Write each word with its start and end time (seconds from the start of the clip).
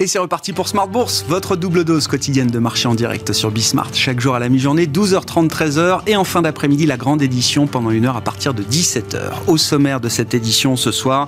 Et 0.00 0.06
c'est 0.06 0.20
reparti 0.20 0.52
pour 0.52 0.68
Smart 0.68 0.86
Bourse, 0.86 1.24
votre 1.28 1.56
double 1.56 1.82
dose 1.82 2.06
quotidienne 2.06 2.52
de 2.52 2.60
marché 2.60 2.86
en 2.86 2.94
direct 2.94 3.32
sur 3.32 3.50
Bismart. 3.50 3.92
Chaque 3.94 4.20
jour 4.20 4.36
à 4.36 4.38
la 4.38 4.48
mi-journée, 4.48 4.86
12h30, 4.86 5.48
13h. 5.48 6.02
Et 6.06 6.14
en 6.14 6.22
fin 6.22 6.40
d'après-midi, 6.40 6.86
la 6.86 6.96
grande 6.96 7.20
édition 7.20 7.66
pendant 7.66 7.90
une 7.90 8.04
heure 8.04 8.16
à 8.16 8.20
partir 8.20 8.54
de 8.54 8.62
17h. 8.62 9.18
Au 9.48 9.56
sommaire 9.56 10.00
de 10.00 10.08
cette 10.08 10.34
édition 10.34 10.76
ce 10.76 10.92
soir, 10.92 11.26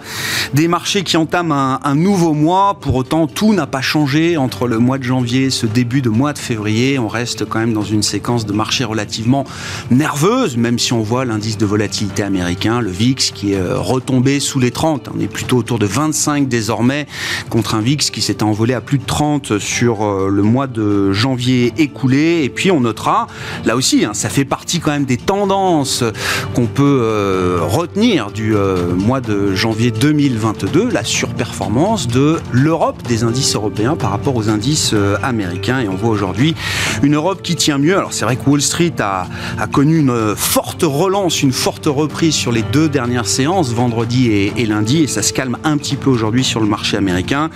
des 0.54 0.68
marchés 0.68 1.02
qui 1.02 1.16
entament 1.16 1.80
un, 1.82 1.94
nouveau 1.96 2.32
mois. 2.32 2.78
Pour 2.80 2.94
autant, 2.94 3.26
tout 3.26 3.52
n'a 3.54 3.66
pas 3.66 3.80
changé 3.80 4.36
entre 4.36 4.68
le 4.68 4.78
mois 4.78 4.98
de 4.98 5.02
janvier 5.02 5.46
et 5.46 5.50
ce 5.50 5.66
début 5.66 6.00
de 6.00 6.08
mois 6.08 6.32
de 6.32 6.38
février. 6.38 6.96
On 7.00 7.08
reste 7.08 7.44
quand 7.44 7.58
même 7.58 7.72
dans 7.72 7.82
une 7.82 8.04
séquence 8.04 8.46
de 8.46 8.52
marché 8.52 8.84
relativement 8.84 9.46
nerveuse, 9.90 10.56
même 10.56 10.78
si 10.78 10.92
on 10.92 11.02
voit 11.02 11.24
l'indice 11.24 11.58
de 11.58 11.66
volatilité 11.66 12.22
américain, 12.22 12.80
le 12.80 12.90
VIX, 12.92 13.32
qui 13.32 13.54
est 13.54 13.56
euh, 13.56 13.80
retombé 13.80 14.38
sous 14.38 14.60
les 14.60 14.70
30. 14.70 15.08
On 15.12 15.18
est 15.18 15.26
plutôt 15.26 15.56
autour 15.56 15.80
de 15.80 15.86
25 15.86 16.46
désormais 16.46 17.08
contre 17.48 17.74
un 17.74 17.80
VIX 17.80 18.10
qui 18.10 18.22
s'est 18.22 18.44
envolé 18.44 18.59
volé 18.60 18.74
à 18.74 18.82
plus 18.82 18.98
de 18.98 19.06
30 19.06 19.58
sur 19.58 20.04
euh, 20.04 20.28
le 20.30 20.42
mois 20.42 20.66
de 20.66 21.12
janvier 21.12 21.72
écoulé. 21.78 22.42
Et 22.44 22.50
puis 22.50 22.70
on 22.70 22.80
notera, 22.80 23.26
là 23.64 23.74
aussi, 23.74 24.04
hein, 24.04 24.10
ça 24.12 24.28
fait 24.28 24.44
partie 24.44 24.80
quand 24.80 24.90
même 24.90 25.06
des 25.06 25.16
tendances 25.16 26.04
qu'on 26.54 26.66
peut 26.66 27.00
euh, 27.02 27.60
retenir 27.62 28.30
du 28.30 28.54
euh, 28.54 28.94
mois 28.94 29.22
de 29.22 29.54
janvier 29.54 29.90
2022, 29.90 30.90
la 30.90 31.04
surperformance 31.04 32.06
de 32.06 32.38
l'Europe, 32.52 33.02
des 33.08 33.24
indices 33.24 33.54
européens 33.54 33.96
par 33.96 34.10
rapport 34.10 34.36
aux 34.36 34.50
indices 34.50 34.94
américains. 35.22 35.80
Et 35.80 35.88
on 35.88 35.96
voit 35.96 36.10
aujourd'hui 36.10 36.54
une 37.02 37.14
Europe 37.14 37.40
qui 37.42 37.56
tient 37.56 37.78
mieux. 37.78 37.96
Alors 37.96 38.12
c'est 38.12 38.26
vrai 38.26 38.36
que 38.36 38.46
Wall 38.46 38.60
Street 38.60 38.92
a, 38.98 39.26
a, 39.58 39.66
connu 39.68 40.00
une 40.00 40.34
forte 40.36 40.82
relance, 40.82 41.42
une 41.42 41.52
forte 41.52 41.86
reprise 41.86 42.34
sur 42.34 42.52
les 42.52 42.62
deux 42.62 42.90
dernières 42.90 43.26
séances, 43.26 43.72
vendredi 43.72 44.30
et, 44.30 44.52
et 44.58 44.66
lundi, 44.66 45.04
et 45.04 45.06
ça 45.06 45.22
se 45.22 45.32
calme 45.32 45.56
un 45.64 45.78
petit 45.78 45.96
peu 45.96 46.10
aujourd'hui 46.10 46.44
sur 46.44 46.60
le 46.60 46.66
marché 46.66 46.98
américain. 46.98 47.48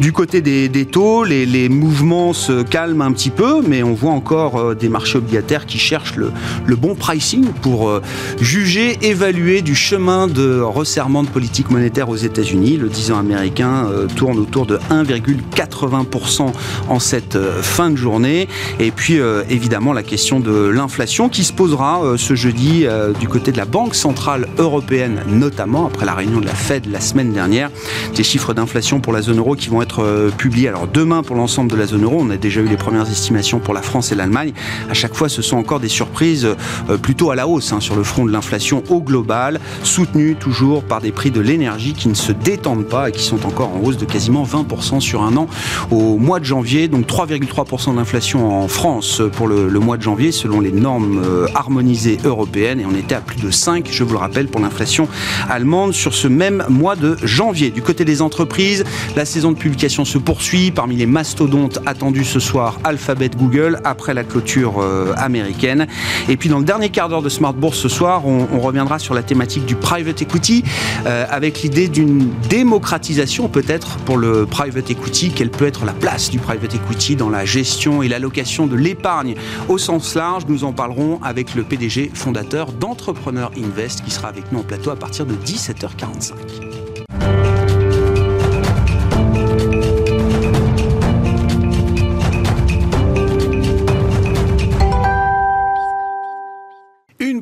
Du 0.00 0.12
côté 0.12 0.42
des 0.42 0.49
des, 0.68 0.86
taux, 0.86 1.24
les, 1.24 1.68
mouvements 1.68 2.32
se 2.32 2.62
calment 2.62 3.02
un 3.02 3.12
petit 3.12 3.30
peu, 3.30 3.62
mais 3.66 3.82
on 3.82 3.94
voit 3.94 4.12
encore 4.12 4.56
euh, 4.56 4.74
des 4.74 4.88
marchés 4.88 5.18
obligataires 5.18 5.66
qui 5.66 5.78
cherchent 5.78 6.16
le, 6.16 6.32
bon 6.76 6.94
pricing 6.94 7.46
pour 7.62 7.88
euh, 7.88 8.00
juger, 8.40 8.98
évaluer 9.02 9.62
du 9.62 9.74
chemin 9.74 10.26
de 10.26 10.60
resserrement 10.60 11.22
de 11.22 11.28
politique 11.28 11.70
monétaire 11.70 12.08
aux 12.08 12.16
États-Unis. 12.16 12.76
Le 12.76 12.88
10 12.88 13.12
ans 13.12 13.18
américain 13.18 13.86
euh, 13.90 14.06
tourne 14.06 14.38
autour 14.38 14.66
de 14.66 14.78
1,80% 14.90 16.52
en 16.88 16.98
cette 16.98 17.38
fin 17.62 17.90
de 17.90 17.96
journée. 17.96 18.48
Et 18.78 18.90
puis 18.90 19.18
évidemment 19.48 19.92
la 19.92 20.02
question 20.02 20.40
de 20.40 20.68
l'inflation 20.68 21.28
qui 21.28 21.44
se 21.44 21.52
posera 21.52 22.02
ce 22.16 22.34
jeudi 22.34 22.86
du 23.18 23.28
côté 23.28 23.52
de 23.52 23.56
la 23.56 23.64
Banque 23.64 23.94
centrale 23.94 24.48
européenne, 24.58 25.20
notamment 25.28 25.86
après 25.86 26.06
la 26.06 26.14
réunion 26.14 26.40
de 26.40 26.46
la 26.46 26.54
Fed 26.54 26.86
la 26.86 27.00
semaine 27.00 27.32
dernière. 27.32 27.70
Des 28.14 28.24
chiffres 28.24 28.54
d'inflation 28.54 29.00
pour 29.00 29.12
la 29.12 29.22
zone 29.22 29.38
euro 29.38 29.54
qui 29.54 29.68
vont 29.68 29.82
être 29.82 30.30
publié 30.40 30.68
alors 30.68 30.86
demain 30.86 31.22
pour 31.22 31.36
l'ensemble 31.36 31.70
de 31.70 31.76
la 31.76 31.84
zone 31.84 32.04
euro. 32.04 32.16
On 32.18 32.30
a 32.30 32.38
déjà 32.38 32.62
eu 32.62 32.66
les 32.66 32.78
premières 32.78 33.10
estimations 33.10 33.58
pour 33.58 33.74
la 33.74 33.82
France 33.82 34.10
et 34.10 34.14
l'Allemagne. 34.14 34.54
À 34.88 34.94
chaque 34.94 35.14
fois, 35.14 35.28
ce 35.28 35.42
sont 35.42 35.58
encore 35.58 35.80
des 35.80 35.90
surprises 35.90 36.46
euh, 36.88 36.96
plutôt 36.96 37.30
à 37.30 37.34
la 37.34 37.46
hausse 37.46 37.74
hein, 37.74 37.80
sur 37.80 37.94
le 37.94 38.02
front 38.04 38.24
de 38.24 38.32
l'inflation 38.32 38.82
au 38.88 39.02
global, 39.02 39.60
soutenues 39.82 40.36
toujours 40.36 40.82
par 40.82 41.02
des 41.02 41.12
prix 41.12 41.30
de 41.30 41.40
l'énergie 41.40 41.92
qui 41.92 42.08
ne 42.08 42.14
se 42.14 42.32
détendent 42.32 42.86
pas 42.86 43.10
et 43.10 43.12
qui 43.12 43.22
sont 43.22 43.44
encore 43.44 43.76
en 43.76 43.80
hausse 43.80 43.98
de 43.98 44.06
quasiment 44.06 44.44
20% 44.44 45.00
sur 45.00 45.22
un 45.22 45.36
an 45.36 45.46
au 45.90 46.16
mois 46.16 46.40
de 46.40 46.46
janvier. 46.46 46.88
Donc 46.88 47.06
3,3% 47.06 47.96
d'inflation 47.96 48.62
en 48.62 48.66
France 48.66 49.20
pour 49.34 49.46
le, 49.46 49.68
mois 49.78 49.98
de 49.98 50.02
janvier 50.02 50.32
selon 50.32 50.60
les 50.60 50.72
normes 50.72 51.22
euh, 51.22 51.48
harmonisées 51.54 52.16
européennes 52.24 52.80
et 52.80 52.86
on 52.86 52.96
était 52.96 53.14
à 53.14 53.20
plus 53.20 53.42
de 53.42 53.50
5, 53.50 53.90
je 53.92 54.04
vous 54.04 54.14
le 54.14 54.18
rappelle, 54.18 54.46
pour 54.46 54.62
l'inflation 54.62 55.06
allemande 55.50 55.92
sur 55.92 56.14
ce 56.14 56.28
même 56.28 56.64
mois 56.70 56.96
de 56.96 57.18
janvier. 57.24 57.68
Du 57.68 57.82
côté 57.82 58.06
des 58.06 58.22
entreprises, 58.22 58.84
la 59.16 59.26
saison 59.26 59.52
de 59.52 59.58
publication 59.58 60.06
se 60.06 60.16
poursuit. 60.16 60.29
Parmi 60.74 60.94
les 60.94 61.06
mastodontes 61.06 61.80
attendus 61.86 62.24
ce 62.24 62.38
soir, 62.38 62.78
Alphabet, 62.84 63.30
Google, 63.36 63.80
après 63.84 64.14
la 64.14 64.22
clôture 64.22 64.80
euh, 64.80 65.12
américaine. 65.16 65.88
Et 66.28 66.36
puis 66.36 66.48
dans 66.48 66.58
le 66.58 66.64
dernier 66.64 66.90
quart 66.90 67.08
d'heure 67.08 67.22
de 67.22 67.28
Smart 67.28 67.52
Bourse 67.52 67.78
ce 67.78 67.88
soir, 67.88 68.26
on, 68.26 68.60
reviendra 68.60 68.98
sur 68.98 69.12
la 69.14 69.22
thématique 69.22 69.66
du 69.66 69.74
private 69.74 70.22
equity, 70.22 70.62
euh, 71.06 71.26
avec 71.30 71.62
l'idée 71.62 71.88
d'une 71.88 72.30
démocratisation 72.48 73.48
peut-être 73.48 73.96
pour 73.98 74.18
le 74.18 74.46
private 74.46 74.90
equity. 74.90 75.32
Quelle 75.34 75.50
peut 75.50 75.66
être 75.66 75.84
la 75.84 75.92
place 75.92 76.30
du 76.30 76.38
private 76.38 76.74
equity 76.74 77.16
dans 77.16 77.30
la 77.30 77.44
gestion 77.44 78.02
et 78.02 78.08
l'allocation 78.08 78.66
de 78.66 78.76
l'épargne 78.76 79.34
au 79.68 79.78
sens 79.78 80.14
large 80.14 80.44
Nous 80.48 80.62
en 80.62 80.72
parlerons 80.72 81.18
avec 81.22 81.54
le 81.56 81.64
PDG 81.64 82.10
fondateur 82.14 82.72
d'Entrepreneur 82.72 83.50
Invest 83.58 84.04
qui 84.04 84.10
sera 84.10 84.28
avec 84.28 84.52
nous 84.52 84.60
en 84.60 84.64
plateau 84.64 84.90
à 84.90 84.96
partir 84.96 85.26
de 85.26 85.34
17h45. 85.34 86.79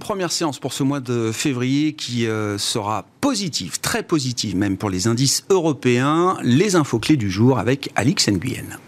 Première 0.08 0.32
séance 0.32 0.58
pour 0.58 0.72
ce 0.72 0.82
mois 0.82 1.00
de 1.00 1.32
février 1.32 1.92
qui 1.92 2.26
euh, 2.26 2.56
sera 2.56 3.04
positive, 3.20 3.78
très 3.80 4.02
positive 4.02 4.56
même 4.56 4.78
pour 4.78 4.88
les 4.88 5.06
indices 5.06 5.44
européens. 5.50 6.38
Les 6.42 6.76
infos 6.76 6.98
clés 6.98 7.18
du 7.18 7.30
jour 7.30 7.58
avec 7.58 7.90
Alix 7.94 8.26
Nguyen. 8.30 8.78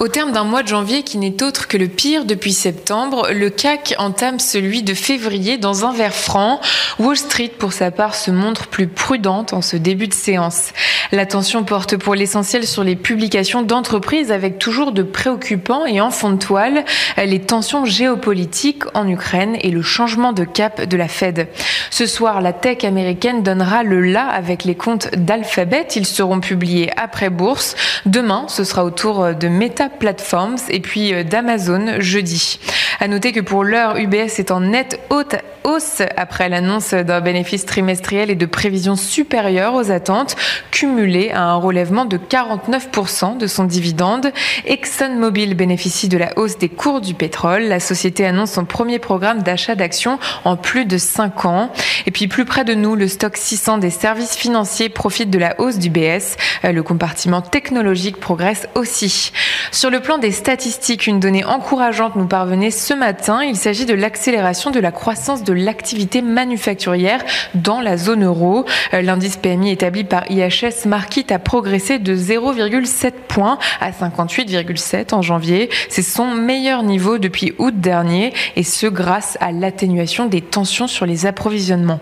Au 0.00 0.08
terme 0.08 0.32
d'un 0.32 0.42
mois 0.42 0.64
de 0.64 0.68
janvier 0.68 1.04
qui 1.04 1.18
n'est 1.18 1.40
autre 1.44 1.68
que 1.68 1.76
le 1.76 1.86
pire 1.86 2.24
depuis 2.24 2.52
septembre, 2.52 3.28
le 3.32 3.48
CAC 3.48 3.94
entame 3.98 4.40
celui 4.40 4.82
de 4.82 4.92
février 4.92 5.56
dans 5.56 5.84
un 5.84 5.92
verre 5.92 6.14
franc. 6.14 6.60
Wall 6.98 7.16
Street, 7.16 7.52
pour 7.56 7.72
sa 7.72 7.92
part, 7.92 8.16
se 8.16 8.32
montre 8.32 8.66
plus 8.66 8.88
prudente 8.88 9.52
en 9.52 9.62
ce 9.62 9.76
début 9.76 10.08
de 10.08 10.14
séance. 10.14 10.72
L'attention 11.12 11.62
porte 11.62 11.96
pour 11.96 12.16
l'essentiel 12.16 12.66
sur 12.66 12.82
les 12.82 12.96
publications 12.96 13.62
d'entreprises 13.62 14.32
avec 14.32 14.58
toujours 14.58 14.90
de 14.90 15.04
préoccupants 15.04 15.86
et 15.86 16.00
en 16.00 16.10
fond 16.10 16.30
de 16.30 16.38
toile 16.38 16.84
les 17.16 17.40
tensions 17.40 17.84
géopolitiques 17.84 18.82
en 18.94 19.06
Ukraine 19.06 19.56
et 19.60 19.70
le 19.70 19.82
changement 19.82 20.32
de 20.32 20.42
cap 20.42 20.82
de 20.82 20.96
la 20.96 21.06
Fed. 21.06 21.46
Ce 21.90 22.06
soir, 22.06 22.40
la 22.40 22.52
tech 22.52 22.82
américaine 22.82 23.44
donnera 23.44 23.84
le 23.84 24.00
la 24.00 24.26
avec 24.26 24.64
les 24.64 24.74
comptes 24.74 25.14
d'Alphabet. 25.16 25.86
Ils 25.94 26.06
seront 26.06 26.40
publiés 26.40 26.90
après 26.96 27.30
bourse. 27.30 27.76
Demain, 28.06 28.46
ce 28.48 28.64
sera 28.64 28.84
au 28.84 28.90
tour 28.90 29.34
de 29.34 29.46
Meta 29.48 29.83
Platforms 29.88 30.58
et 30.68 30.80
puis 30.80 31.12
euh, 31.12 31.24
d'Amazon 31.24 32.00
jeudi. 32.00 32.58
À 33.00 33.08
noter 33.08 33.32
que 33.32 33.40
pour 33.40 33.64
l'heure, 33.64 33.96
UBS 33.96 34.38
est 34.38 34.50
en 34.50 34.60
nette 34.60 35.00
haute 35.10 35.36
hausse 35.64 36.02
après 36.16 36.48
l'annonce 36.48 36.92
d'un 36.92 37.20
bénéfice 37.20 37.64
trimestriel 37.64 38.30
et 38.30 38.34
de 38.34 38.46
prévisions 38.46 38.96
supérieures 38.96 39.74
aux 39.74 39.90
attentes, 39.90 40.36
cumulées 40.70 41.30
à 41.30 41.42
un 41.44 41.56
relèvement 41.56 42.04
de 42.04 42.18
49% 42.18 43.38
de 43.38 43.46
son 43.46 43.64
dividende. 43.64 44.30
ExxonMobil 44.66 45.54
bénéficie 45.54 46.08
de 46.08 46.18
la 46.18 46.38
hausse 46.38 46.58
des 46.58 46.68
cours 46.68 47.00
du 47.00 47.14
pétrole. 47.14 47.62
La 47.62 47.80
société 47.80 48.26
annonce 48.26 48.52
son 48.52 48.66
premier 48.66 48.98
programme 48.98 49.42
d'achat 49.42 49.74
d'actions 49.74 50.18
en 50.44 50.56
plus 50.56 50.84
de 50.84 50.98
5 50.98 51.46
ans. 51.46 51.72
Et 52.06 52.10
puis 52.10 52.28
plus 52.28 52.44
près 52.44 52.64
de 52.64 52.74
nous, 52.74 52.94
le 52.94 53.08
stock 53.08 53.36
600 53.36 53.78
des 53.78 53.90
services 53.90 54.36
financiers 54.36 54.90
profite 54.90 55.30
de 55.30 55.38
la 55.38 55.58
hausse 55.60 55.78
du 55.78 55.88
BS. 55.88 56.36
Euh, 56.64 56.72
le 56.72 56.82
compartiment 56.82 57.40
technologique 57.40 58.20
progresse 58.20 58.68
aussi. 58.74 59.32
Sur 59.74 59.90
le 59.90 59.98
plan 59.98 60.18
des 60.18 60.30
statistiques, 60.30 61.08
une 61.08 61.18
donnée 61.18 61.44
encourageante 61.44 62.14
nous 62.14 62.28
parvenait 62.28 62.70
ce 62.70 62.94
matin. 62.94 63.42
Il 63.42 63.56
s'agit 63.56 63.86
de 63.86 63.92
l'accélération 63.92 64.70
de 64.70 64.78
la 64.78 64.92
croissance 64.92 65.42
de 65.42 65.52
l'activité 65.52 66.22
manufacturière 66.22 67.24
dans 67.56 67.80
la 67.80 67.96
zone 67.96 68.22
euro. 68.22 68.66
Euh, 68.92 69.02
l'indice 69.02 69.36
PMI 69.36 69.72
établi 69.72 70.04
par 70.04 70.30
IHS 70.30 70.86
Markit 70.86 71.26
a 71.30 71.40
progressé 71.40 71.98
de 71.98 72.14
0,7 72.14 73.10
points 73.26 73.58
à 73.80 73.90
58,7 73.90 75.12
en 75.12 75.22
janvier. 75.22 75.68
C'est 75.88 76.02
son 76.02 76.28
meilleur 76.28 76.84
niveau 76.84 77.18
depuis 77.18 77.52
août 77.58 77.74
dernier 77.76 78.32
et 78.54 78.62
ce 78.62 78.86
grâce 78.86 79.36
à 79.40 79.50
l'atténuation 79.50 80.26
des 80.26 80.40
tensions 80.40 80.86
sur 80.86 81.04
les 81.04 81.26
approvisionnements. 81.26 81.98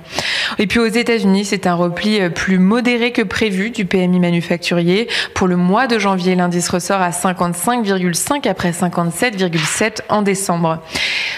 Et 0.58 0.66
puis 0.66 0.78
aux 0.78 0.84
États-Unis, 0.84 1.46
c'est 1.46 1.66
un 1.66 1.74
repli 1.74 2.20
euh, 2.20 2.28
plus 2.28 2.58
modéré 2.58 3.12
que 3.12 3.22
prévu 3.22 3.70
du 3.70 3.86
PMI 3.86 4.20
manufacturier. 4.20 5.08
Pour 5.32 5.48
le 5.48 5.56
mois 5.56 5.86
de 5.86 5.98
janvier, 5.98 6.34
l'indice 6.34 6.68
ressort 6.68 7.00
à 7.00 7.12
55,5 7.62 8.48
après 8.48 8.70
57,7 8.70 10.00
en 10.08 10.22
décembre. 10.22 10.78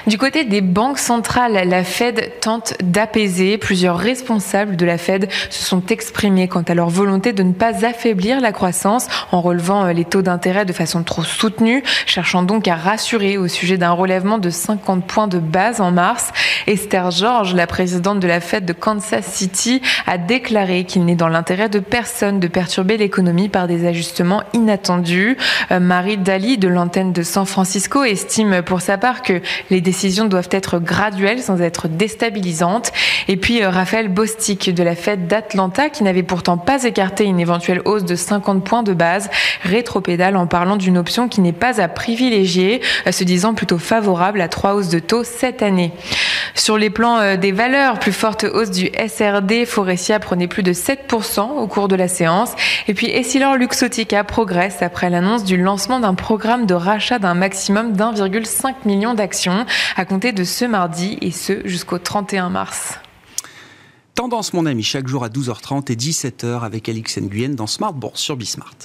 Du 0.06 0.18
côté 0.18 0.44
des 0.44 0.60
banques 0.60 0.98
centrales, 0.98 1.68
la 1.68 1.84
Fed 1.84 2.40
tente 2.40 2.74
d'apaiser. 2.82 3.58
Plusieurs 3.58 3.98
responsables 3.98 4.76
de 4.76 4.84
la 4.84 4.98
Fed 4.98 5.28
se 5.50 5.64
sont 5.64 5.84
exprimés 5.86 6.48
quant 6.48 6.62
à 6.62 6.74
leur 6.74 6.90
volonté 6.90 7.32
de 7.32 7.42
ne 7.42 7.52
pas 7.52 7.86
affaiblir 7.86 8.40
la 8.40 8.52
croissance 8.52 9.06
en 9.32 9.40
relevant 9.40 9.86
euh, 9.86 9.92
les 9.92 10.04
taux 10.04 10.22
d'intérêt 10.22 10.64
de 10.64 10.72
façon 10.72 11.02
trop 11.02 11.22
soutenue, 11.22 11.82
cherchant 12.06 12.42
donc 12.42 12.68
à 12.68 12.74
rassurer 12.74 13.38
au 13.38 13.48
sujet 13.48 13.78
d'un 13.78 13.92
relèvement 13.92 14.38
de 14.38 14.50
50 14.50 15.06
points 15.06 15.28
de 15.28 15.38
base 15.38 15.80
en 15.80 15.90
mars. 15.90 16.32
Esther 16.66 17.10
George, 17.10 17.54
la 17.54 17.66
présidente 17.66 18.20
de 18.20 18.28
la 18.28 18.40
fête 18.40 18.64
de 18.64 18.72
Kansas 18.72 19.26
City, 19.26 19.82
a 20.06 20.18
déclaré 20.18 20.84
qu'il 20.84 21.04
n'est 21.04 21.14
dans 21.14 21.28
l'intérêt 21.28 21.68
de 21.68 21.78
personne 21.78 22.40
de 22.40 22.48
perturber 22.48 22.96
l'économie 22.96 23.48
par 23.48 23.68
des 23.68 23.86
ajustements 23.86 24.42
inattendus. 24.52 25.36
Euh, 25.70 25.80
Daly 26.16 26.58
de 26.58 26.68
l'antenne 26.68 27.12
de 27.12 27.22
San 27.22 27.46
Francisco 27.46 28.04
estime 28.04 28.62
pour 28.62 28.80
sa 28.80 28.98
part 28.98 29.22
que 29.22 29.40
les 29.70 29.80
décisions 29.80 30.26
doivent 30.26 30.48
être 30.50 30.78
graduelles 30.78 31.42
sans 31.42 31.60
être 31.60 31.88
déstabilisantes. 31.88 32.92
Et 33.28 33.36
puis 33.36 33.62
euh, 33.62 33.70
Raphaël 33.70 34.08
Bostic 34.08 34.74
de 34.74 34.82
la 34.82 34.94
fête 34.94 35.26
d'Atlanta 35.26 35.88
qui 35.88 36.04
n'avait 36.04 36.22
pourtant 36.22 36.58
pas 36.58 36.84
écarté 36.84 37.24
une 37.24 37.40
éventuelle 37.40 37.82
hausse 37.84 38.04
de 38.04 38.14
50 38.14 38.64
points 38.64 38.82
de 38.82 38.92
base, 38.92 39.30
rétropédale 39.62 40.36
en 40.36 40.46
parlant 40.46 40.76
d'une 40.76 40.98
option 40.98 41.28
qui 41.28 41.40
n'est 41.40 41.52
pas 41.52 41.80
à 41.80 41.88
privilégier, 41.88 42.80
euh, 43.06 43.12
se 43.12 43.24
disant 43.24 43.54
plutôt 43.54 43.78
favorable 43.78 44.40
à 44.40 44.48
trois 44.48 44.74
hausses 44.74 44.88
de 44.88 44.98
taux 44.98 45.24
cette 45.24 45.62
année. 45.62 45.92
Sur 46.54 46.78
les 46.78 46.90
plans 46.90 47.18
euh, 47.18 47.36
des 47.36 47.52
valeurs, 47.52 47.98
plus 47.98 48.12
forte 48.12 48.44
hausse 48.44 48.70
du 48.70 48.90
SRD, 49.06 49.66
Forestia 49.66 50.20
prenait 50.20 50.48
plus 50.48 50.62
de 50.62 50.72
7% 50.72 51.40
au 51.40 51.66
cours 51.66 51.88
de 51.88 51.96
la 51.96 52.08
séance. 52.08 52.52
Et 52.88 52.94
puis 52.94 53.08
Essilor 53.08 53.56
Luxotica 53.56 54.24
progresse 54.24 54.82
après 54.82 55.10
l'annonce 55.10 55.44
du 55.44 55.56
lancement 55.56 56.00
d'un 56.04 56.12
programme 56.12 56.66
de 56.66 56.74
rachat 56.74 57.18
d'un 57.18 57.32
maximum 57.32 57.94
d'1,5 57.94 58.74
million 58.84 59.14
d'actions 59.14 59.64
à 59.96 60.04
compter 60.04 60.32
de 60.32 60.44
ce 60.44 60.66
mardi 60.66 61.16
et 61.22 61.30
ce 61.30 61.66
jusqu'au 61.66 61.96
31 61.96 62.50
mars. 62.50 62.98
Tendance, 64.14 64.52
mon 64.52 64.66
ami, 64.66 64.82
chaque 64.82 65.08
jour 65.08 65.24
à 65.24 65.28
12h30 65.30 65.90
et 65.90 65.96
17h 65.96 66.60
avec 66.60 66.90
Alix 66.90 67.16
Nguyen 67.16 67.54
dans 67.54 67.66
Smart 67.66 67.94
Bourse 67.94 68.20
sur 68.20 68.36
Bismart. 68.36 68.76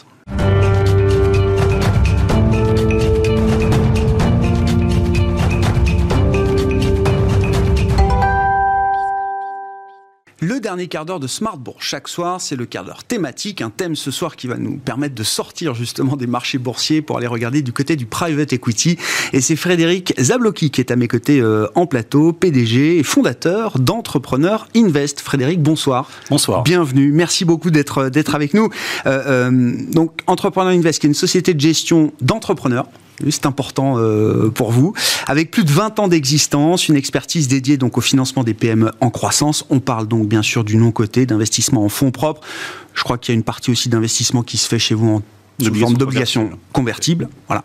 Le 10.41 10.62
dernier 10.62 10.88
quart 10.88 11.06
d'heure 11.06 11.19
de 11.19 11.27
Smartbourg. 11.27 11.75
Chaque 11.80 12.07
soir, 12.07 12.39
c'est 12.39 12.56
le 12.56 12.65
quart 12.65 12.86
d'heure 12.86 13.03
thématique, 13.03 13.62
un 13.62 13.69
thème 13.69 13.97
ce 13.97 14.09
soir 14.09 14.38
qui 14.38 14.47
va 14.47 14.56
nous 14.56 14.77
permettre 14.77 15.13
de 15.13 15.24
sortir 15.24 15.74
justement 15.74 16.15
des 16.15 16.27
marchés 16.27 16.57
boursiers 16.57 17.01
pour 17.01 17.18
aller 17.18 17.27
regarder 17.27 17.62
du 17.62 17.74
côté 17.74 17.97
du 17.97 18.06
private 18.06 18.53
equity. 18.53 18.97
Et 19.33 19.41
c'est 19.41 19.57
Frédéric 19.57 20.13
Zablocki 20.18 20.71
qui 20.71 20.80
est 20.80 20.91
à 20.91 20.95
mes 20.95 21.09
côtés 21.09 21.41
euh, 21.41 21.68
en 21.75 21.88
plateau, 21.88 22.31
PDG 22.31 23.00
et 23.00 23.03
fondateur 23.03 23.80
d'Entrepreneur 23.80 24.69
Invest. 24.77 25.19
Frédéric, 25.19 25.62
bonsoir. 25.62 26.09
Bonsoir. 26.30 26.63
Bienvenue. 26.63 27.12
Merci 27.12 27.44
beaucoup 27.44 27.69
d'être 27.69 27.97
euh, 27.97 28.09
d'être 28.09 28.33
avec 28.33 28.53
nous. 28.53 28.69
Euh, 29.07 29.50
euh, 29.51 29.74
donc, 29.91 30.21
Entrepreneur 30.25 30.71
Invest, 30.71 31.01
qui 31.01 31.07
est 31.07 31.09
une 31.09 31.13
société 31.15 31.53
de 31.53 31.59
gestion 31.59 32.13
d'entrepreneurs 32.21 32.88
c'est 33.30 33.45
important 33.45 33.95
euh, 33.98 34.50
pour 34.50 34.71
vous. 34.71 34.94
Avec 35.27 35.51
plus 35.51 35.63
de 35.63 35.71
20 35.71 36.00
ans 36.00 36.07
d'existence, 36.07 36.88
une 36.88 36.95
expertise 36.95 37.48
dédiée 37.48 37.77
donc 37.77 37.98
au 37.98 38.01
financement 38.01 38.44
des 38.44 38.54
PME 38.54 38.92
en 39.01 39.10
croissance. 39.10 39.66
On 39.69 39.80
parle 39.80 40.07
donc 40.07 40.27
bien 40.27 40.42
sûr 40.42 40.63
du 40.63 40.77
non-côté, 40.77 41.25
d'investissement 41.25 41.83
en 41.83 41.89
fonds 41.89 42.12
propres. 42.12 42.42
Je 42.94 43.04
crois 43.04 43.18
qu'il 43.18 43.33
y 43.33 43.36
a 43.36 43.38
une 43.38 43.44
partie 43.44 43.71
aussi 43.71 43.89
d'investissement 43.89 44.44
qui 44.44 44.57
se 44.57 44.68
fait 44.68 44.80
chez 44.80 44.95
vous 44.95 45.07
en 45.07 45.21
sous 45.63 45.74
forme 45.75 45.98
d'obligations 45.98 46.51
convertibles. 46.74 47.30
Voilà. 47.48 47.63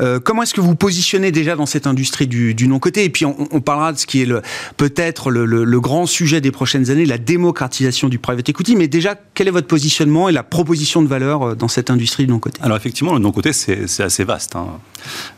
Euh, 0.00 0.20
comment 0.20 0.42
est-ce 0.42 0.54
que 0.54 0.60
vous 0.60 0.74
positionnez 0.74 1.32
déjà 1.32 1.56
dans 1.56 1.66
cette 1.66 1.86
industrie 1.86 2.26
du, 2.26 2.68
non-côté 2.68 3.04
Et 3.04 3.10
puis 3.10 3.24
on, 3.24 3.60
parlera 3.60 3.92
de 3.92 3.98
ce 3.98 4.06
qui 4.06 4.22
est 4.22 4.28
peut-être 4.76 5.30
le, 5.30 5.80
grand 5.80 6.06
sujet 6.06 6.40
des 6.40 6.50
prochaines 6.50 6.90
années, 6.90 7.04
la 7.04 7.18
démocratisation 7.18 8.08
du 8.08 8.18
private 8.18 8.48
equity. 8.48 8.76
Mais 8.76 8.88
déjà, 8.88 9.16
quel 9.34 9.48
est 9.48 9.52
votre 9.52 9.66
positionnement 9.66 10.28
et 10.28 10.32
la 10.32 10.42
proposition 10.42 11.02
de 11.02 11.08
valeur 11.08 11.42
euh, 11.42 11.54
dans 11.54 11.68
cette 11.68 11.90
industrie 11.90 12.26
du 12.26 12.32
non-côté? 12.32 12.60
Alors 12.62 12.76
effectivement, 12.76 13.12
le 13.12 13.18
non-côté, 13.18 13.52
c'est 13.52 14.00
assez 14.00 14.24
vaste. 14.24 14.56
Hein. 14.56 14.66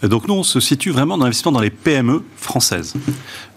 Donc 0.02 0.28
nous, 0.28 0.34
on 0.34 0.43
se 0.43 0.61
situe 0.61 0.90
vraiment 0.90 1.16
dans 1.19 1.25
l'investissement 1.25 1.52
dans 1.52 1.61
les 1.61 1.70
PME 1.70 2.22
françaises. 2.37 2.94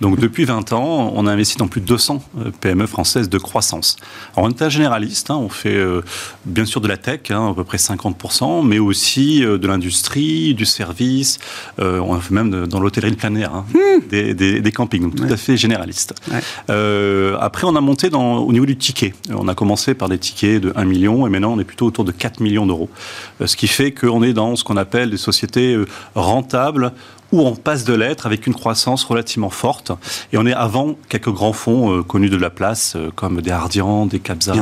Donc 0.02 0.20
depuis 0.20 0.46
20 0.46 0.74
ans, 0.74 1.12
on 1.16 1.28
a 1.28 1.32
investi 1.32 1.58
dans 1.58 1.68
plus 1.68 1.82
de 1.82 1.86
200 1.86 2.24
euh, 2.40 2.52
PME 2.62 2.88
françaises 2.88 3.30
de 3.30 3.38
croissance. 3.38 3.98
Alors 4.36 4.48
on 4.48 4.50
est 4.50 4.62
un 4.62 4.70
généraliste, 4.70 5.32
hein, 5.32 5.36
on 5.36 5.50
fait 5.50 5.76
euh, 5.76 6.02
bien 6.46 6.66
sûr 6.66 6.82
de 6.82 6.88
la 6.88 6.98
tech, 6.98 7.32
hein, 7.32 7.50
à 7.52 7.54
peu 7.54 7.64
près 7.64 7.78
50%, 7.78 8.66
mais 8.66 8.80
aussi 8.80 9.44
euh, 9.44 9.58
de 9.58 9.68
l'industrie, 9.68 10.54
du 10.54 10.66
service, 10.66 11.40
euh, 11.80 12.00
on 12.00 12.20
fait 12.20 12.34
même 12.34 12.52
de, 12.52 12.66
dans 12.66 12.80
l'hôtellerie 12.80 13.12
de 13.12 13.18
plein 13.18 13.34
air, 13.36 13.54
hein, 13.54 13.66
mmh. 13.74 14.10
des, 14.10 14.34
des, 14.34 14.62
des, 14.62 14.72
campings, 14.72 15.02
donc 15.02 15.16
tout 15.16 15.32
à 15.32 15.38
fait 15.38 15.58
généraliste. 15.58 16.14
Ouais. 16.32 16.40
Euh, 16.70 17.38
après, 17.40 17.66
on 17.66 17.76
a 17.76 17.82
monté 17.82 18.10
dans, 18.10 18.38
au 18.38 18.52
niveau 18.52 18.66
du 18.66 18.78
ticket. 18.78 19.14
On 19.34 19.48
a 19.48 19.56
commencé 19.56 19.94
par 19.94 20.10
des 20.10 20.18
tickets 20.18 20.62
de 20.62 20.74
1 20.76 20.86
million 20.86 21.28
et 21.28 21.30
maintenant 21.30 21.54
on 21.54 21.60
est 21.60 21.64
plutôt 21.64 21.86
autour 21.86 22.06
de 22.06 22.12
4 22.12 22.40
millions 22.42 22.66
d'euros. 22.66 22.90
Euh, 23.42 23.48
ce 23.48 23.56
qui 23.56 23.68
fait 23.68 23.92
qu'on 23.92 24.24
est 24.24 24.34
dans 24.34 24.56
ce 24.56 24.64
qu'on 24.64 24.78
appelle 24.78 25.10
des 25.10 25.18
sociétés 25.18 25.78
rentables 26.16 26.94
où 27.32 27.42
on 27.42 27.56
passe 27.56 27.84
de 27.84 27.94
l'être 27.94 28.26
avec 28.26 28.48
une 28.48 28.54
croissance 28.54 29.04
relativement 29.04 29.50
forte. 29.50 29.92
Et 30.32 30.38
on 30.38 30.46
est 30.46 30.54
avant 30.54 30.96
quelques 31.10 31.30
grands 31.30 31.54
fonds 31.54 31.98
euh, 31.98 32.04
connus 32.04 32.30
de 32.30 32.38
la 32.38 32.50
place, 32.50 32.94
euh, 32.96 33.10
comme 33.14 33.42
des 33.42 33.52
Ardian, 33.52 34.06
des 34.06 34.20
Capza, 34.20 34.54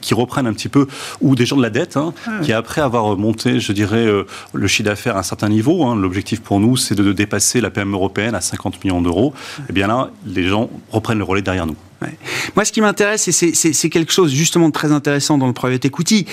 qui 0.00 0.14
reprennent 0.14 0.46
un 0.46 0.52
petit 0.52 0.68
peu, 0.68 0.86
ou 1.20 1.34
des 1.34 1.46
gens 1.46 1.56
de 1.56 1.62
la 1.62 1.70
dette, 1.70 1.96
hein, 1.96 2.12
ah 2.26 2.40
qui 2.42 2.52
après 2.52 2.80
avoir 2.80 3.16
monté, 3.16 3.60
je 3.60 3.72
dirais, 3.72 4.04
euh, 4.06 4.24
le 4.52 4.66
chiffre 4.66 4.88
d'affaires 4.88 5.16
à 5.16 5.20
un 5.20 5.24
certain 5.24 5.48
niveau, 5.48 5.84
hein, 5.84 5.96
l'objectif 5.96 6.40
pour 6.40 6.60
nous, 6.60 6.76
c'est 6.76 6.94
de, 6.94 7.02
de, 7.02 7.12
dépasser 7.12 7.60
la 7.60 7.70
PM 7.70 7.92
européenne 7.92 8.34
à 8.34 8.40
50 8.40 8.84
millions 8.84 9.00
d'euros. 9.00 9.32
Et 9.60 9.62
eh 9.70 9.72
bien 9.72 9.86
là, 9.86 10.10
les 10.26 10.46
gens 10.46 10.68
reprennent 10.90 11.18
le 11.18 11.24
relais 11.24 11.42
derrière 11.42 11.66
nous. 11.66 11.76
Ouais. 12.02 12.18
Moi, 12.54 12.64
ce 12.64 12.72
qui 12.72 12.80
m'intéresse, 12.80 13.28
et 13.28 13.32
c'est 13.32 13.88
quelque 13.88 14.12
chose 14.12 14.30
justement 14.32 14.68
de 14.68 14.72
très 14.72 14.92
intéressant 14.92 15.38
dans 15.38 15.46
le 15.46 15.52
private 15.52 15.84
equity, 15.84 16.26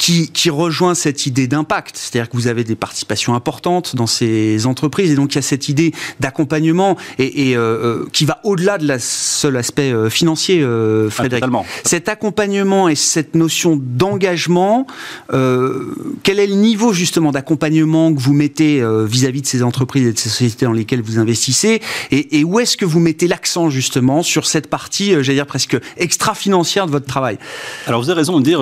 qui, 0.00 0.30
qui, 0.30 0.48
rejoint 0.48 0.94
cette 0.94 1.26
idée 1.26 1.46
d'impact. 1.46 1.94
C'est-à-dire 1.98 2.30
que 2.30 2.36
vous 2.36 2.46
avez 2.46 2.64
des 2.64 2.74
participations 2.74 3.34
importantes 3.34 3.94
dans 3.94 4.06
ces 4.06 4.64
entreprises 4.64 5.10
et 5.10 5.14
donc 5.14 5.34
il 5.34 5.36
y 5.36 5.38
a 5.38 5.42
cette 5.42 5.68
idée 5.68 5.92
d'accompagnement 6.20 6.96
et, 7.18 7.50
et 7.50 7.56
euh, 7.56 8.06
qui 8.10 8.24
va 8.24 8.40
au-delà 8.44 8.78
de 8.78 8.86
la 8.86 8.98
seul 8.98 9.58
aspect 9.58 9.92
euh, 9.92 10.08
financier, 10.08 10.62
euh, 10.62 11.10
Frédéric. 11.10 11.44
Ah, 11.46 11.62
cet 11.84 12.08
accompagnement 12.08 12.88
et 12.88 12.94
cette 12.94 13.34
notion 13.34 13.78
d'engagement, 13.78 14.86
euh, 15.34 15.94
quel 16.22 16.38
est 16.38 16.46
le 16.46 16.54
niveau 16.54 16.94
justement 16.94 17.30
d'accompagnement 17.30 18.14
que 18.14 18.20
vous 18.20 18.32
mettez 18.32 18.82
vis-à-vis 19.06 19.40
-vis 19.40 19.42
de 19.42 19.46
ces 19.46 19.62
entreprises 19.62 20.06
et 20.06 20.12
de 20.14 20.18
ces 20.18 20.30
sociétés 20.30 20.64
dans 20.64 20.72
lesquelles 20.72 21.02
vous 21.02 21.18
investissez? 21.18 21.82
Et, 22.10 22.38
et 22.38 22.44
où 22.44 22.58
est-ce 22.58 22.78
que 22.78 22.86
vous 22.86 23.00
mettez 23.00 23.28
l'accent 23.28 23.68
justement 23.68 24.22
sur 24.22 24.46
cette 24.46 24.68
partie, 24.68 25.12
j'allais 25.22 25.34
dire 25.34 25.46
presque 25.46 25.76
extra-financière 25.98 26.86
de 26.86 26.90
votre 26.90 27.06
travail? 27.06 27.38
Alors 27.86 28.02
vous 28.02 28.08
avez 28.08 28.20
raison 28.20 28.38
de 28.38 28.44
dire, 28.44 28.60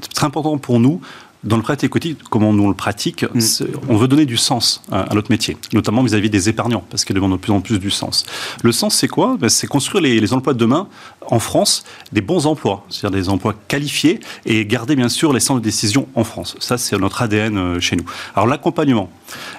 c'est 0.00 0.14
très 0.14 0.26
important 0.26 0.56
pour 0.56 0.69
pour 0.70 0.78
nous, 0.78 1.00
dans 1.42 1.56
le 1.56 1.62
private 1.62 1.82
equity, 1.82 2.16
comment 2.30 2.52
nous 2.52 2.62
on 2.62 2.68
le 2.68 2.76
pratique, 2.76 3.24
mm. 3.24 3.40
on 3.88 3.96
veut 3.96 4.06
donner 4.06 4.24
du 4.24 4.36
sens 4.36 4.82
à, 4.92 5.00
à 5.00 5.14
notre 5.14 5.28
métier, 5.32 5.56
notamment 5.72 6.00
vis-à-vis 6.04 6.28
-vis 6.28 6.30
des 6.30 6.48
épargnants, 6.48 6.84
parce 6.88 7.04
qu'ils 7.04 7.16
demandent 7.16 7.32
de 7.32 7.38
plus 7.38 7.52
en 7.52 7.60
plus 7.60 7.80
du 7.80 7.90
sens. 7.90 8.24
Le 8.62 8.70
sens, 8.70 8.94
c'est 8.94 9.08
quoi? 9.08 9.36
Ben, 9.40 9.48
C'est 9.48 9.66
construire 9.66 10.00
les, 10.00 10.20
les, 10.20 10.32
emplois 10.32 10.54
de 10.54 10.60
demain 10.60 10.86
en 11.26 11.40
France, 11.40 11.82
des 12.12 12.20
bons 12.20 12.46
emplois, 12.46 12.84
c'est-à-dire 12.88 13.18
des 13.20 13.28
emplois 13.28 13.54
qualifiés, 13.66 14.20
et 14.46 14.64
garder 14.64 14.94
bien 14.94 15.08
sûr 15.08 15.32
les 15.32 15.40
centres 15.40 15.58
de 15.58 15.64
décision 15.72 16.06
en 16.14 16.22
France. 16.22 16.50
Ça, 16.60 16.78
c'est 16.78 16.96
notre 16.96 17.20
ADN 17.20 17.58
euh, 17.58 17.80
chez 17.80 17.96
nous. 17.96 18.06
Alors 18.36 18.46
l'accompagnement. 18.46 19.08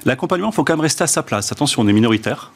L'accompagnement, 0.05 0.51
il 0.51 0.55
faut 0.55 0.63
quand 0.63 0.77
même 0.77 0.87
rester 0.89 1.03
à 1.03 1.11
sa 1.17 1.23
place. 1.23 1.51
Attention, 1.51 1.81
on 1.83 1.87
est 1.89 1.97
minoritaire. 2.01 2.53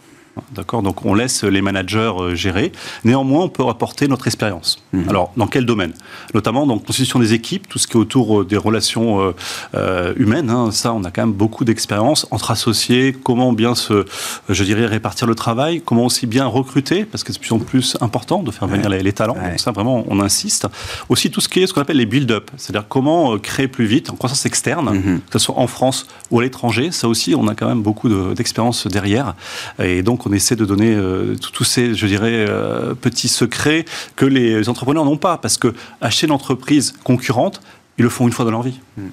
D'accord 0.53 0.81
Donc 0.81 1.05
on 1.05 1.13
laisse 1.13 1.43
les 1.43 1.61
managers 1.61 2.11
euh, 2.17 2.35
gérer. 2.35 2.71
Néanmoins, 3.03 3.43
on 3.43 3.49
peut 3.49 3.67
apporter 3.67 4.07
notre 4.07 4.27
expérience. 4.27 4.83
Mmh. 4.93 5.10
Alors, 5.10 5.31
dans 5.38 5.48
quel 5.48 5.65
domaine? 5.65 5.93
Notamment 6.33 6.65
dans 6.65 6.75
la 6.75 6.79
constitution 6.79 7.19
des 7.19 7.33
équipes, 7.33 7.67
tout 7.67 7.79
ce 7.79 7.88
qui 7.88 7.93
est 7.93 8.00
autour 8.00 8.41
euh, 8.41 8.45
des 8.45 8.57
relations 8.57 9.21
euh, 9.21 9.36
euh, 9.75 10.13
humaines. 10.17 10.50
Hein, 10.50 10.71
ça, 10.71 10.93
on 10.93 11.03
a 11.03 11.12
quand 11.12 11.21
même 11.24 11.33
beaucoup 11.33 11.65
d'expérience 11.65 12.27
entre 12.31 12.51
associés, 12.51 13.15
comment 13.24 13.53
bien 13.53 13.75
se, 13.75 14.05
je 14.50 14.63
dirais, 14.63 14.86
répartir 14.86 15.27
le 15.27 15.36
travail, 15.36 15.81
comment 15.83 16.05
aussi 16.05 16.27
bien 16.27 16.45
recruter, 16.45 17.05
parce 17.05 17.24
que 17.24 17.33
c'est 17.33 17.39
de 17.39 17.43
plus 17.43 17.53
en 17.53 17.60
plus 17.60 17.98
important 18.01 18.43
de 18.43 18.51
faire 18.51 18.67
venir 18.67 18.89
ouais. 18.89 18.98
les, 18.98 19.03
les, 19.03 19.13
talents. 19.13 19.36
Ouais. 19.36 19.51
Donc 19.51 19.60
ça, 19.60 19.71
vraiment, 19.71 20.05
on 20.07 20.19
insiste. 20.19 20.67
Aussi 21.10 21.31
tout 21.31 21.41
ce 21.41 21.50
qui 21.50 21.62
est 21.62 21.67
ce 21.67 21.74
qu'on 21.74 21.81
appelle 21.81 21.98
les 21.98 22.05
build-up, 22.05 22.51
c'est-à-dire 22.57 22.88
comment 22.88 23.38
créer 23.38 23.67
plus 23.67 23.86
vite 23.86 24.10
en 24.10 24.15
croissance 24.15 24.45
externe, 24.45 24.98
mmh. 24.98 25.21
que 25.29 25.39
ce 25.39 25.39
soit 25.39 25.57
en 25.57 25.67
France 25.67 26.07
ou 26.31 26.39
à 26.39 26.43
l'étranger. 26.43 26.91
Ça 26.91 27.07
aussi, 27.07 27.36
on 27.36 27.48
a 27.48 27.55
quand 27.55 27.67
même 27.67 27.81
beaucoup 27.81 28.10
d'expérience 28.33 28.88
de, 28.88 28.91
derrière. 28.91 29.36
Et 29.79 30.03
donc, 30.03 30.25
on 30.25 30.34
essaie 30.34 30.55
de 30.55 30.65
donner 30.65 30.94
euh, 30.94 31.36
tous 31.36 31.63
ces, 31.63 31.94
je 31.96 32.08
dirais, 32.08 32.46
euh, 32.48 32.94
petits 32.96 33.27
secrets 33.27 33.86
que 34.15 34.25
les 34.25 34.67
entrepreneurs 34.70 35.05
n'ont 35.05 35.17
pas. 35.17 35.38
Parce 35.38 35.58
que 35.58 35.74
acheter 36.01 36.27
une 36.27 36.34
entreprise 36.34 36.94
concurrente, 37.03 37.62
ils 37.98 38.03
le 38.03 38.10
font 38.10 38.27
une 38.27 38.34
fois 38.34 38.46
dans 38.46 38.51
leur 38.51 38.63
vie. 38.63 38.79
Mm. 38.98 39.08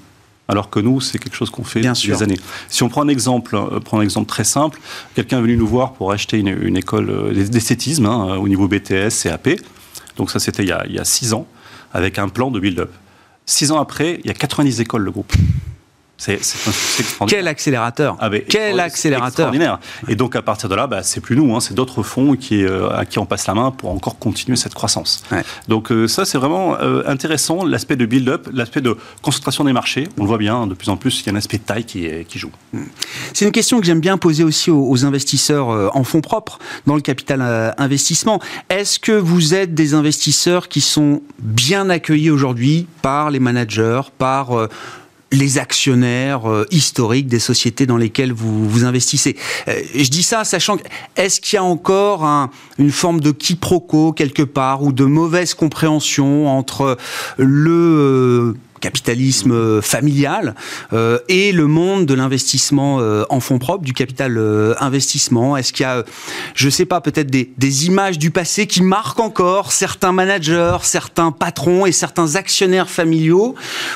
Alors 0.49 0.71
que 0.71 0.81
nous, 0.81 1.01
c'est 1.01 1.19
quelque 1.19 1.37
chose 1.37 1.51
qu'on 1.51 1.65
fait 1.65 1.81
Bien 1.81 1.93
depuis 1.93 2.09
sûr. 2.09 2.17
des 2.19 2.23
années. 2.23 2.41
Si 2.69 2.83
on 2.83 2.89
prend 2.89 3.03
un 3.03 3.09
exemple, 3.09 3.57
euh, 3.57 3.81
prend 3.81 4.01
un 4.01 4.03
exemple 4.03 4.29
très 4.29 4.45
simple, 4.45 4.81
quelqu'un 5.15 5.39
est 5.39 5.43
venu 5.43 5.57
nous 5.57 5.67
voir 5.67 5.93
pour 5.93 6.13
acheter 6.13 6.39
une, 6.39 6.49
une 6.49 6.77
école 6.77 7.11
euh, 7.11 7.33
d'esthétisme 7.33 8.07
hein, 8.07 8.37
au 8.37 8.49
niveau 8.49 8.69
BTS, 8.69 9.23
CAP. 9.23 9.51
Donc 10.17 10.31
ça, 10.31 10.39
c'était 10.41 10.65
il, 10.65 10.77
il, 10.89 10.95
y 10.95 10.99
a 10.99 11.05
six 11.05 11.33
ans, 11.33 11.47
avec 11.93 12.19
un 12.19 12.29
plan 12.29 12.51
de 12.51 12.59
build-up. 12.59 12.93
Six 13.47 13.71
ans 13.73 13.81
après, 13.81 14.21
il 14.25 14.27
y 14.27 14.31
a 14.31 14.35
90 14.35 14.81
écoles, 14.81 15.03
le 15.03 15.11
groupe. 15.11 15.33
C'est. 16.17 16.39
Quel 17.27 17.49
accélérateur 17.49 18.17
ah, 18.21 18.31
Quel 18.49 18.79
accélérateur 18.79 19.29
Extraordinaire. 19.29 19.81
Et 20.09 20.15
donc 20.15 20.37
à 20.37 20.43
partir 20.43 20.69
de 20.69 20.75
là, 20.75 20.87
bah, 20.87 21.03
c'est 21.03 21.21
plus 21.21 21.35
nous, 21.35 21.55
hein, 21.55 21.61
c'est 21.61 21.75
d'autres 21.75 22.03
fonds 22.05 22.37
qui, 22.37 22.65
euh, 22.65 22.91
à 22.91 23.05
qui 23.05 23.19
on 23.19 23.27
passe 23.27 23.47
la 23.49 23.55
main 23.55 23.73
pour 23.73 23.91
encore 23.91 24.19
continuer 24.19 24.57
cette 24.57 24.75
croissance. 24.75 25.25
Donc 25.67 25.91
euh, 25.91 26.07
ça, 26.07 26.25
c'est 26.25 26.39
vraiment 26.39 26.77
euh, 26.77 27.03
intéressant, 27.07 27.65
l'aspect 27.65 27.97
de 27.97 28.07
build-up, 28.07 28.49
l'aspect 28.53 28.81
de 28.81 28.97
concentration 29.21 29.65
des 29.65 29.73
marchés. 29.73 30.09
On 30.19 30.23
le 30.23 30.29
voit 30.29 30.39
bien, 30.39 30.67
de 30.69 30.75
plus 30.75 30.91
en 30.91 30.97
plus, 30.97 31.21
il 31.21 31.27
y 31.27 31.31
a 31.31 31.33
un 31.33 31.37
aspect 31.37 31.59
de 31.59 31.65
taille 31.65 31.85
qui, 31.85 32.09
qui 32.29 32.39
joue. 32.39 32.53
Hmm. 32.73 32.85
C'est 33.33 33.45
une 33.45 33.53
question 33.53 33.81
que 33.81 33.87
j'aime 33.87 34.01
bien 34.01 34.17
poser 34.17 34.45
aussi 34.45 34.71
aux, 34.71 35.05
investisseurs 35.05 35.97
en 35.97 36.05
fonds 36.05 36.21
propres, 36.21 36.61
dans 36.87 36.95
le 36.95 37.01
capital 37.01 37.75
investissement. 37.79 38.41
Est-ce 38.71 39.01
que 39.01 39.13
vous 39.13 39.55
êtes 39.55 39.75
des 39.75 39.95
investisseurs 39.95 40.69
qui 40.69 40.81
sont 40.81 41.23
bien 41.41 41.91
accueillis 41.91 42.31
aujourd'hui 42.31 42.87
par 43.01 43.31
les 43.31 43.41
managers, 43.41 44.03
par 44.19 44.69
les 45.33 45.59
actionnaires 45.59 46.49
euh, 46.49 46.67
historiques 46.71 47.27
des 47.27 47.39
sociétés 47.39 47.87
dans 47.87 47.97
lesquelles 47.97 48.33
vous, 48.33 48.69
vous 48.69 48.85
investissez. 48.85 49.37
Euh, 49.69 49.81
je 49.95 50.09
dis 50.09 50.23
ça 50.23 50.45
sachant 50.45 50.77
que, 50.77 50.85
est-ce 51.17 51.41
qu'il 51.41 51.57
y 51.57 51.59
a 51.59 51.65
encore 51.65 52.25
une 52.79 52.93
forme 52.93 53.21
de 53.21 53.31
quiproquo 53.31 54.13
quelque 54.13 54.43
part 54.43 54.83
ou 54.83 54.93
de 54.93 55.05
mauvaise 55.05 55.55
compréhension 55.55 56.49
entre 56.49 56.97
le... 57.39 58.55
Capitalisme 58.83 59.53
euh, 59.53 59.81
familial 59.81 60.57
euh, 60.93 61.21
et 61.29 61.53
le 61.53 61.69
monde 61.69 62.05
de 62.05 62.15
l'investissement 62.15 62.99
euh, 63.01 63.23
en 63.31 63.39
fonds 63.39 63.61
propres, 63.61 63.85
du 63.85 63.93
capital 63.93 64.37
investissement 64.81 65.57
Est-ce 65.57 65.73
qu'il 65.73 65.85
y 65.85 65.87
a, 65.87 66.05
je 66.55 66.67
ne 66.67 66.71
sais 66.71 66.85
pas, 66.85 67.01
peut-être 67.01 67.31
des, 67.31 67.53
des, 67.57 67.87
images 67.87 68.19
du 68.19 68.33
passé 68.33 68.67
qui 68.67 68.83
marquent 68.83 69.21
encore 69.21 69.71
certains 69.71 70.11
managers, 70.11 70.79
certains 70.83 71.31
patrons 71.31 71.87
et 71.87 71.93
certains 71.93 72.35
actionnaires 72.35 72.91
familiaux 72.91 73.55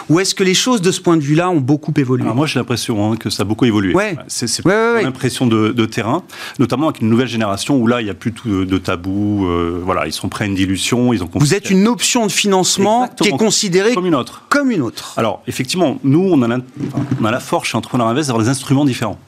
Ou 0.08 0.20
est-ce 0.20 0.36
que 0.36 0.44
les 0.44 0.54
choses 0.54 0.80
de 0.82 0.92
ce 0.92 1.00
point 1.00 1.16
de 1.16 1.22
vue-là 1.22 1.50
ont 1.50 1.60
beaucoup 1.60 1.92
évolué? 1.96 2.24
Moi, 2.32 2.46
j'ai 2.46 2.60
l'impression 2.60 3.12
hein, 3.12 3.16
que 3.16 3.28
ça 3.28 3.42
a 3.42 3.44
beaucoup 3.44 3.64
évolué. 3.64 3.92
Ouais. 3.92 4.16
C'est 4.28 4.64
ouais, 4.64 5.02
l'impression 5.02 5.48
de, 5.48 5.70
de, 5.70 5.86
terrain, 5.86 6.22
notamment 6.60 6.88
avec 6.88 7.02
une 7.02 7.08
nouvelle 7.08 7.28
génération 7.28 7.76
où 7.76 7.88
là, 7.88 8.00
il 8.00 8.04
n'y 8.04 8.10
a 8.10 8.14
plus 8.14 8.32
de, 8.44 8.64
de 8.64 8.78
tabou. 8.78 9.48
voilà, 9.82 10.06
ils 10.06 10.12
sont 10.12 10.28
prêts 10.28 10.44
à 10.44 10.46
une 10.46 10.54
dilution. 10.54 11.12
Ils 11.12 11.24
ont 11.24 11.28
Vous 11.34 11.54
êtes 11.54 11.70
une 11.70 11.88
option 11.88 12.26
de 12.26 12.32
financement 12.32 13.08
qui 13.08 13.28
est 13.28 13.36
considérée 13.36 13.94
comme 13.94 14.06
une 14.06 14.14
autre. 14.14 14.44
Comme 14.48 14.70
une 14.70 14.75
autre. 14.80 15.14
Alors, 15.16 15.42
effectivement, 15.46 15.98
nous, 16.04 16.28
on 16.32 16.42
a, 16.42 16.48
la, 16.48 16.58
on 17.20 17.24
a 17.24 17.30
la 17.30 17.40
force 17.40 17.68
chez 17.68 17.76
Entrepreneur 17.76 18.06
Invest 18.06 18.28
d'avoir 18.28 18.44
des 18.44 18.50
instruments 18.50 18.84
différents. 18.84 19.18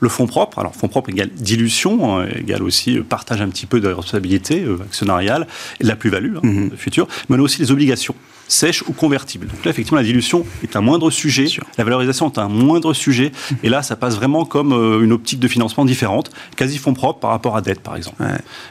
Le 0.00 0.08
fonds 0.08 0.26
propre, 0.26 0.58
alors 0.58 0.74
fonds 0.74 0.88
propre 0.88 1.10
égale 1.10 1.28
dilution, 1.28 2.18
hein, 2.18 2.26
égale 2.34 2.62
aussi 2.62 2.96
euh, 2.96 3.02
partage 3.02 3.42
un 3.42 3.48
petit 3.48 3.66
peu 3.66 3.80
de 3.80 3.88
la 3.88 3.94
responsabilité 3.94 4.62
euh, 4.64 4.78
actionnariale 4.82 5.46
et 5.78 5.84
de 5.84 5.88
la 5.88 5.96
plus-value 5.96 6.36
hein, 6.36 6.40
mhm. 6.42 6.70
future, 6.76 7.06
mais 7.28 7.36
on 7.36 7.40
a 7.40 7.42
aussi 7.42 7.60
les 7.60 7.70
obligations 7.70 8.14
sèches 8.50 8.82
ou 8.88 8.92
convertibles. 8.92 9.46
Donc 9.46 9.64
là, 9.64 9.70
effectivement, 9.70 9.98
la 9.98 10.04
dilution 10.04 10.44
est 10.62 10.76
un 10.76 10.80
moindre 10.80 11.10
sujet, 11.10 11.46
la 11.78 11.84
valorisation 11.84 12.30
est 12.30 12.38
un 12.38 12.48
moindre 12.48 12.92
sujet, 12.92 13.32
et 13.62 13.68
là, 13.68 13.82
ça 13.82 13.96
passe 13.96 14.16
vraiment 14.16 14.44
comme 14.44 14.72
euh, 14.72 15.02
une 15.02 15.12
optique 15.12 15.40
de 15.40 15.48
financement 15.48 15.84
différente, 15.84 16.30
quasi 16.56 16.78
fonds 16.78 16.94
propre 16.94 17.20
par 17.20 17.30
rapport 17.30 17.56
à 17.56 17.62
dette, 17.62 17.80
par 17.80 17.96
exemple. 17.96 18.22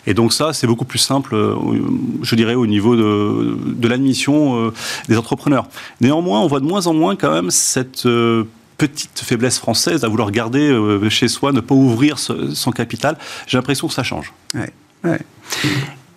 Et 0.05 0.13
donc 0.13 0.33
ça, 0.33 0.53
c'est 0.53 0.67
beaucoup 0.67 0.85
plus 0.85 0.99
simple, 0.99 1.35
je 2.21 2.35
dirais, 2.35 2.55
au 2.55 2.67
niveau 2.67 2.95
de, 2.95 3.57
de 3.65 3.87
l'admission 3.87 4.71
des 5.07 5.17
entrepreneurs. 5.17 5.67
Néanmoins, 6.01 6.41
on 6.41 6.47
voit 6.47 6.59
de 6.59 6.65
moins 6.65 6.87
en 6.87 6.93
moins 6.93 7.15
quand 7.15 7.31
même 7.31 7.51
cette 7.51 8.07
petite 8.79 9.19
faiblesse 9.19 9.59
française 9.59 10.03
à 10.03 10.07
vouloir 10.07 10.31
garder 10.31 10.71
euh, 10.71 11.09
chez 11.09 11.27
soi, 11.27 11.51
ne 11.51 11.59
pas 11.59 11.75
ouvrir 11.75 12.17
son 12.17 12.71
capital. 12.71 13.17
J'ai 13.45 13.57
l'impression 13.57 13.87
que 13.87 13.93
ça 13.93 14.03
change. 14.03 14.33
Ouais, 14.55 15.19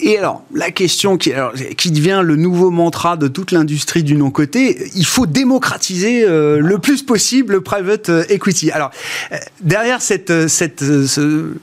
et 0.03 0.19
alors, 0.19 0.43
la 0.53 0.73
question 0.73 1.17
qui, 1.17 1.33
qui 1.77 1.93
devient 1.93 2.23
le 2.25 2.35
nouveau 2.35 2.71
mantra 2.71 3.17
de 3.17 3.29
toute 3.29 3.53
l'industrie 3.53 4.03
du 4.03 4.17
non-côté, 4.17 4.91
il 4.97 5.07
faut 5.07 5.27
démocratiser 5.27 6.25
euh, 6.25 6.59
le 6.59 6.79
plus 6.79 7.03
possible 7.03 7.55
le 7.55 7.61
private 7.61 8.09
euh, 8.09 8.25
equity. 8.29 8.73
Alors, 8.73 8.91
euh, 9.31 9.37
derrière 9.61 10.03
cette, 10.03 10.49
cette, 10.49 10.85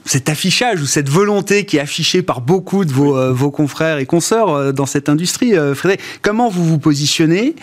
cet 0.06 0.28
affichage 0.30 0.80
ou 0.80 0.86
cette 0.86 1.10
volonté 1.10 1.66
qui 1.66 1.76
est 1.76 1.80
affichée 1.80 2.22
par 2.22 2.40
beaucoup 2.40 2.86
de 2.86 2.92
vos, 2.92 3.34
vos 3.34 3.50
confrères 3.50 3.98
et 3.98 4.06
consoeurs 4.06 4.72
dans 4.72 4.86
cette 4.86 5.10
industrie, 5.10 5.52
Frédéric, 5.74 6.00
comment 6.22 6.48
vous 6.48 6.64
vous 6.64 6.78
positionnez? 6.78 7.54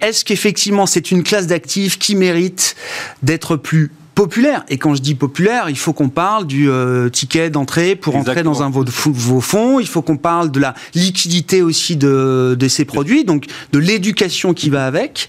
Est-ce 0.00 0.24
qu'effectivement 0.24 0.86
c'est 0.86 1.10
une 1.10 1.22
classe 1.22 1.46
d'actifs 1.46 1.98
qui 1.98 2.14
mérite 2.14 2.76
d'être 3.22 3.56
plus 3.56 3.90
populaire. 4.14 4.64
Et 4.68 4.78
quand 4.78 4.94
je 4.94 5.02
dis 5.02 5.14
populaire, 5.14 5.68
il 5.68 5.78
faut 5.78 5.92
qu'on 5.92 6.08
parle 6.08 6.46
du 6.46 6.70
euh, 6.70 7.08
ticket 7.08 7.50
d'entrée 7.50 7.96
pour 7.96 8.16
entrer 8.16 8.42
dans 8.42 8.62
un 8.62 8.70
vos, 8.70 8.84
vos 8.84 9.40
fonds. 9.40 9.80
Il 9.80 9.86
faut 9.86 10.02
qu'on 10.02 10.16
parle 10.16 10.50
de 10.50 10.60
la 10.60 10.74
liquidité 10.94 11.62
aussi 11.62 11.96
de, 11.96 12.56
de 12.58 12.68
ces 12.68 12.84
produits, 12.84 13.24
donc 13.24 13.46
de 13.72 13.78
l'éducation 13.78 14.54
qui 14.54 14.70
va 14.70 14.86
avec. 14.86 15.28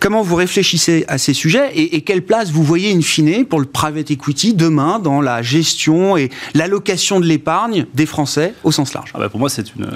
Comment 0.00 0.22
vous 0.22 0.36
réfléchissez 0.36 1.04
à 1.08 1.18
ces 1.18 1.34
sujets 1.34 1.70
et, 1.74 1.96
et, 1.96 2.00
quelle 2.02 2.22
place 2.22 2.50
vous 2.50 2.62
voyez 2.62 2.94
in 2.94 3.00
fine 3.00 3.44
pour 3.44 3.58
le 3.58 3.66
private 3.66 4.10
equity 4.10 4.54
demain 4.54 4.98
dans 4.98 5.20
la 5.20 5.42
gestion 5.42 6.16
et 6.16 6.30
l'allocation 6.54 7.20
de 7.20 7.26
l'épargne 7.26 7.86
des 7.94 8.06
Français 8.06 8.54
au 8.64 8.72
sens 8.72 8.94
large? 8.94 9.10
Ah 9.14 9.18
bah 9.18 9.28
Pour 9.28 9.40
moi, 9.40 9.48
c'est 9.48 9.74
une... 9.74 9.90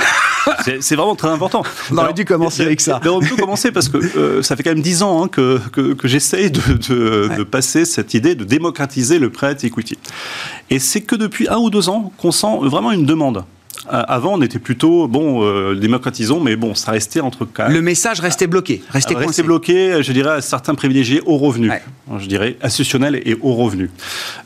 c'est 0.80 0.96
vraiment 0.96 1.14
très 1.14 1.28
important. 1.28 1.62
On 1.90 1.98
aurait 1.98 2.12
dû 2.12 2.24
commencer 2.24 2.62
avec 2.62 2.80
ça. 2.80 3.00
on 3.06 3.20
peut 3.20 3.36
commencer 3.36 3.72
parce 3.72 3.88
que 3.88 3.98
euh, 3.98 4.42
ça 4.42 4.56
fait 4.56 4.62
quand 4.62 4.70
même 4.70 4.82
dix 4.82 5.02
ans 5.02 5.24
hein, 5.24 5.28
que, 5.28 5.58
que, 5.72 5.94
que 5.94 6.08
j'essaye 6.08 6.50
de, 6.50 6.60
de, 6.88 7.36
de 7.36 7.42
passer 7.42 7.84
cette 7.84 8.14
idée 8.14 8.34
de 8.34 8.44
démocratiser 8.44 9.18
le 9.18 9.30
prêt 9.30 9.56
equity. 9.62 9.98
Et 10.70 10.78
c'est 10.78 11.00
que 11.00 11.16
depuis 11.16 11.48
un 11.48 11.58
ou 11.58 11.70
deux 11.70 11.88
ans 11.88 12.12
qu'on 12.16 12.32
sent 12.32 12.58
vraiment 12.62 12.92
une 12.92 13.06
demande. 13.06 13.44
Euh, 13.86 14.02
avant, 14.08 14.34
on 14.34 14.42
était 14.42 14.58
plutôt, 14.58 15.08
bon, 15.08 15.42
euh, 15.42 15.74
démocratisons, 15.74 16.40
mais 16.40 16.56
bon, 16.56 16.74
ça 16.74 16.90
restait 16.92 17.20
entre 17.20 17.48
Le 17.68 17.80
message 17.80 18.20
restait 18.20 18.46
bloqué, 18.46 18.82
restait, 18.90 19.14
restait 19.14 19.42
bloqué, 19.42 20.02
je 20.02 20.12
dirais, 20.12 20.30
à 20.30 20.40
certains 20.42 20.74
privilégiés 20.74 21.22
au 21.24 21.38
revenu. 21.38 21.70
Je 22.18 22.26
dirais 22.26 22.56
institutionnels 22.62 23.22
et 23.24 23.36
au 23.40 23.54
revenu. 23.54 23.90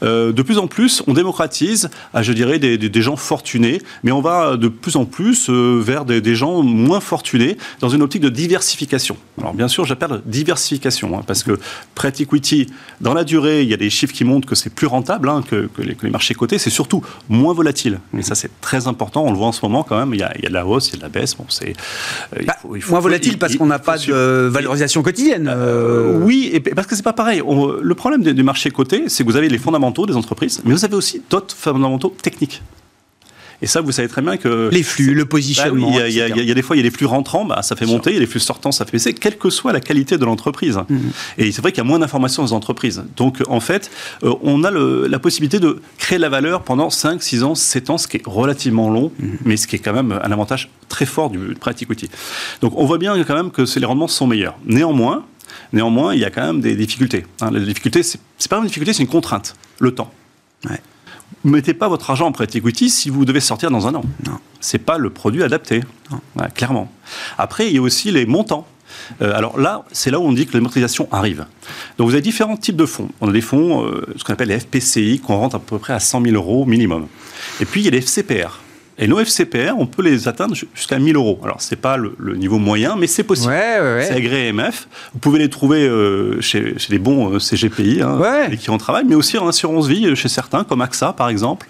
Euh, 0.02 0.32
de 0.32 0.42
plus 0.42 0.58
en 0.58 0.66
plus, 0.66 1.02
on 1.06 1.14
démocratise, 1.14 1.90
à, 2.12 2.22
je 2.22 2.32
dirais, 2.32 2.58
des, 2.58 2.78
des, 2.78 3.02
gens 3.02 3.16
fortunés, 3.16 3.80
mais 4.02 4.12
on 4.12 4.20
va 4.20 4.56
de 4.56 4.68
plus 4.68 4.96
en 4.96 5.04
plus 5.04 5.50
vers 5.50 6.04
des, 6.04 6.20
des, 6.20 6.34
gens 6.34 6.62
moins 6.62 7.00
fortunés 7.00 7.56
dans 7.80 7.88
une 7.88 8.02
optique 8.02 8.22
de 8.22 8.28
diversification. 8.28 9.16
Alors, 9.40 9.54
bien 9.54 9.68
sûr, 9.68 9.84
j'appelle 9.84 10.20
diversification, 10.26 11.18
hein, 11.18 11.22
parce 11.26 11.42
que 11.42 11.58
prêt 11.94 12.12
equity, 12.18 12.66
dans 13.00 13.14
la 13.14 13.24
durée, 13.24 13.62
il 13.62 13.68
y 13.68 13.74
a 13.74 13.78
des 13.78 13.90
chiffres 13.90 14.12
qui 14.12 14.24
montrent 14.24 14.46
que 14.46 14.54
c'est 14.54 14.70
plus 14.70 14.86
rentable 14.86 15.28
hein, 15.28 15.42
que, 15.48 15.68
que, 15.74 15.82
les, 15.82 15.94
que, 15.94 16.06
les, 16.06 16.12
marchés 16.12 16.34
cotés, 16.34 16.58
c'est 16.58 16.70
surtout 16.70 17.02
moins 17.28 17.54
volatile. 17.54 17.98
Et 18.16 18.22
ça, 18.22 18.34
c'est 18.34 18.60
très 18.60 18.86
important 18.86 19.23
on 19.24 19.30
le 19.30 19.36
voit 19.36 19.48
en 19.48 19.52
ce 19.52 19.60
moment 19.62 19.82
quand 19.82 19.98
même, 19.98 20.14
il 20.14 20.20
y 20.20 20.22
a, 20.22 20.32
de 20.32 20.52
la 20.52 20.66
hausse, 20.66 20.88
il 20.88 20.92
y 20.92 20.96
a 20.96 20.98
de 20.98 21.02
la 21.02 21.08
baisse. 21.08 21.34
Bon, 21.34 21.46
c'est 21.48 21.74
euh, 22.36 22.42
bah, 22.46 22.56
moins 22.88 23.00
volatile 23.00 23.38
parce 23.38 23.56
qu'on 23.56 23.66
n'a 23.66 23.78
pas 23.78 23.98
de 23.98 24.46
valorisation 24.48 25.02
quotidienne. 25.02 25.50
Euh, 25.52 26.18
oui, 26.22 26.50
et 26.52 26.60
parce 26.60 26.86
que 26.86 26.96
c'est 26.96 27.02
pas 27.02 27.12
pareil. 27.12 27.42
le 27.44 27.94
problème 27.94 28.22
du 28.22 28.42
marché 28.42 28.70
coté, 28.70 29.08
c'est 29.08 29.24
que 29.24 29.28
vous 29.28 29.36
avez 29.36 29.48
les 29.48 29.58
fondamentaux 29.58 30.06
des 30.06 30.16
entreprises, 30.16 30.60
mais 30.64 30.72
vous 30.72 30.84
avez 30.84 30.96
aussi 30.96 31.22
d'autres 31.30 31.54
fondamentaux 31.56 32.14
techniques. 32.22 32.62
Et 33.62 33.66
ça, 33.66 33.80
vous 33.80 33.92
savez 33.92 34.08
très 34.08 34.22
bien 34.22 34.36
que... 34.36 34.68
Les 34.72 34.82
flux, 34.82 35.14
le 35.14 35.24
positionnement. 35.24 35.90
il, 35.90 36.12
y 36.12 36.20
a, 36.20 36.54
des 36.54 36.62
fois, 36.62 36.76
il 36.76 36.80
y 36.80 36.86
a 36.86 36.88
des 36.88 36.94
flux 36.94 37.06
rentrants, 37.06 37.44
bah, 37.44 37.62
ça 37.62 37.76
fait 37.76 37.86
monter, 37.86 38.10
il 38.10 38.14
y 38.14 38.16
a 38.16 38.20
des 38.20 38.26
flux 38.26 38.40
sortants, 38.40 38.72
ça 38.72 38.84
fait 38.84 38.92
baisser, 38.92 39.14
quelle 39.14 39.38
que 39.38 39.50
soit 39.50 39.72
la 39.72 39.80
qualité 39.80 40.18
de 40.18 40.24
l'entreprise. 40.24 40.78
Mm. 40.88 40.98
Et 41.38 41.52
c'est 41.52 41.62
vrai 41.62 41.72
qu'il 41.72 41.78
y 41.78 41.86
a 41.86 41.88
moins 41.88 41.98
d'informations 41.98 42.42
dans 42.42 42.48
les 42.48 42.52
entreprises. 42.52 43.04
Donc, 43.16 43.42
en 43.48 43.60
fait, 43.60 43.90
euh, 44.22 44.34
on 44.42 44.64
a 44.64 44.70
la 44.70 45.18
possibilité 45.18 45.60
de 45.60 45.80
créer 45.98 46.18
de 46.18 46.22
la 46.22 46.28
valeur 46.28 46.62
pendant 46.62 46.90
5, 46.90 47.22
6 47.22 47.42
ans, 47.42 47.54
7 47.54 47.90
ans, 47.90 47.98
ce 47.98 48.08
qui 48.08 48.18
est 48.18 48.22
relativement 48.26 48.90
long, 48.90 49.12
mm. 49.18 49.36
mais 49.44 49.56
ce 49.56 49.66
qui 49.66 49.76
est 49.76 49.80
quand 49.80 49.94
même 49.94 50.12
un 50.12 50.32
avantage 50.32 50.70
très 50.88 51.06
fort 51.06 51.30
du 51.30 51.38
private 51.54 51.82
equity. 51.82 52.10
Donc, 52.60 52.72
on 52.76 52.84
voit 52.84 52.98
bien 52.98 53.22
quand 53.24 53.34
même 53.34 53.50
que 53.50 53.62
les 53.78 53.86
rendements 53.86 54.08
sont 54.08 54.26
meilleurs. 54.26 54.56
Néanmoins, 54.64 55.24
néanmoins, 55.72 56.14
il 56.14 56.20
y 56.20 56.24
a 56.24 56.30
quand 56.30 56.46
même 56.46 56.60
des 56.60 56.74
difficultés. 56.74 57.24
Hein. 57.40 57.50
La 57.50 57.60
difficulté, 57.60 58.02
c'est 58.02 58.20
pas 58.48 58.58
une 58.58 58.66
difficulté, 58.66 58.92
c'est 58.92 59.02
une 59.02 59.08
contrainte, 59.08 59.54
le 59.78 59.94
temps. 59.94 60.12
Ouais 60.68 60.80
mettez 61.44 61.74
pas 61.74 61.88
votre 61.88 62.10
argent 62.10 62.26
en 62.26 62.32
prêt 62.32 62.46
equity 62.52 62.90
si 62.90 63.10
vous 63.10 63.24
devez 63.24 63.40
sortir 63.40 63.70
dans 63.70 63.86
un 63.86 63.94
an. 63.94 64.04
Ce 64.60 64.76
n'est 64.76 64.82
pas 64.82 64.98
le 64.98 65.10
produit 65.10 65.42
adapté, 65.42 65.82
clairement. 66.54 66.90
Après, 67.38 67.68
il 67.68 67.74
y 67.74 67.78
a 67.78 67.82
aussi 67.82 68.10
les 68.10 68.26
montants. 68.26 68.66
Euh, 69.22 69.34
alors 69.34 69.58
là, 69.58 69.84
c'est 69.92 70.10
là 70.10 70.20
où 70.20 70.22
on 70.22 70.32
dit 70.32 70.46
que 70.46 70.54
l'amortisation 70.54 71.08
arrive. 71.10 71.46
Donc 71.98 72.08
vous 72.08 72.14
avez 72.14 72.22
différents 72.22 72.56
types 72.56 72.76
de 72.76 72.86
fonds. 72.86 73.08
On 73.20 73.28
a 73.28 73.32
des 73.32 73.40
fonds, 73.40 73.84
euh, 73.84 74.06
ce 74.16 74.24
qu'on 74.24 74.32
appelle 74.32 74.48
les 74.48 74.60
FPCI, 74.60 75.20
qu'on 75.20 75.36
rentre 75.36 75.56
à 75.56 75.58
peu 75.58 75.78
près 75.78 75.92
à 75.92 76.00
100 76.00 76.22
000 76.22 76.34
euros 76.34 76.64
minimum. 76.64 77.06
Et 77.60 77.64
puis 77.64 77.80
il 77.80 77.84
y 77.84 77.88
a 77.88 77.90
les 77.90 77.98
FCPR. 77.98 78.60
Et 78.96 79.08
nos 79.08 79.18
FCPR, 79.18 79.74
on 79.76 79.86
peut 79.86 80.02
les 80.02 80.28
atteindre 80.28 80.54
jusqu'à 80.54 80.98
1000 80.98 81.16
euros. 81.16 81.40
Alors, 81.42 81.60
c'est 81.60 81.76
pas 81.76 81.96
le, 81.96 82.14
niveau 82.36 82.58
moyen, 82.58 82.94
mais 82.96 83.06
c'est 83.06 83.24
possible. 83.24 83.52
C'est 83.52 84.12
agréé 84.12 84.52
MF. 84.52 84.88
Vous 85.12 85.18
pouvez 85.18 85.40
les 85.40 85.50
trouver 85.50 85.86
euh, 85.86 86.40
chez, 86.40 86.78
chez, 86.78 86.92
les 86.92 86.98
bons 86.98 87.34
euh, 87.34 87.38
CGPI 87.38 88.02
hein, 88.02 88.20
qui 88.60 88.70
en 88.70 88.78
travaillent, 88.78 89.04
mais 89.04 89.16
aussi 89.16 89.36
en 89.36 89.48
assurance 89.48 89.88
vie 89.88 90.06
euh, 90.06 90.14
chez 90.14 90.28
certains, 90.28 90.62
comme 90.64 90.80
AXA 90.80 91.12
par 91.12 91.28
exemple, 91.28 91.66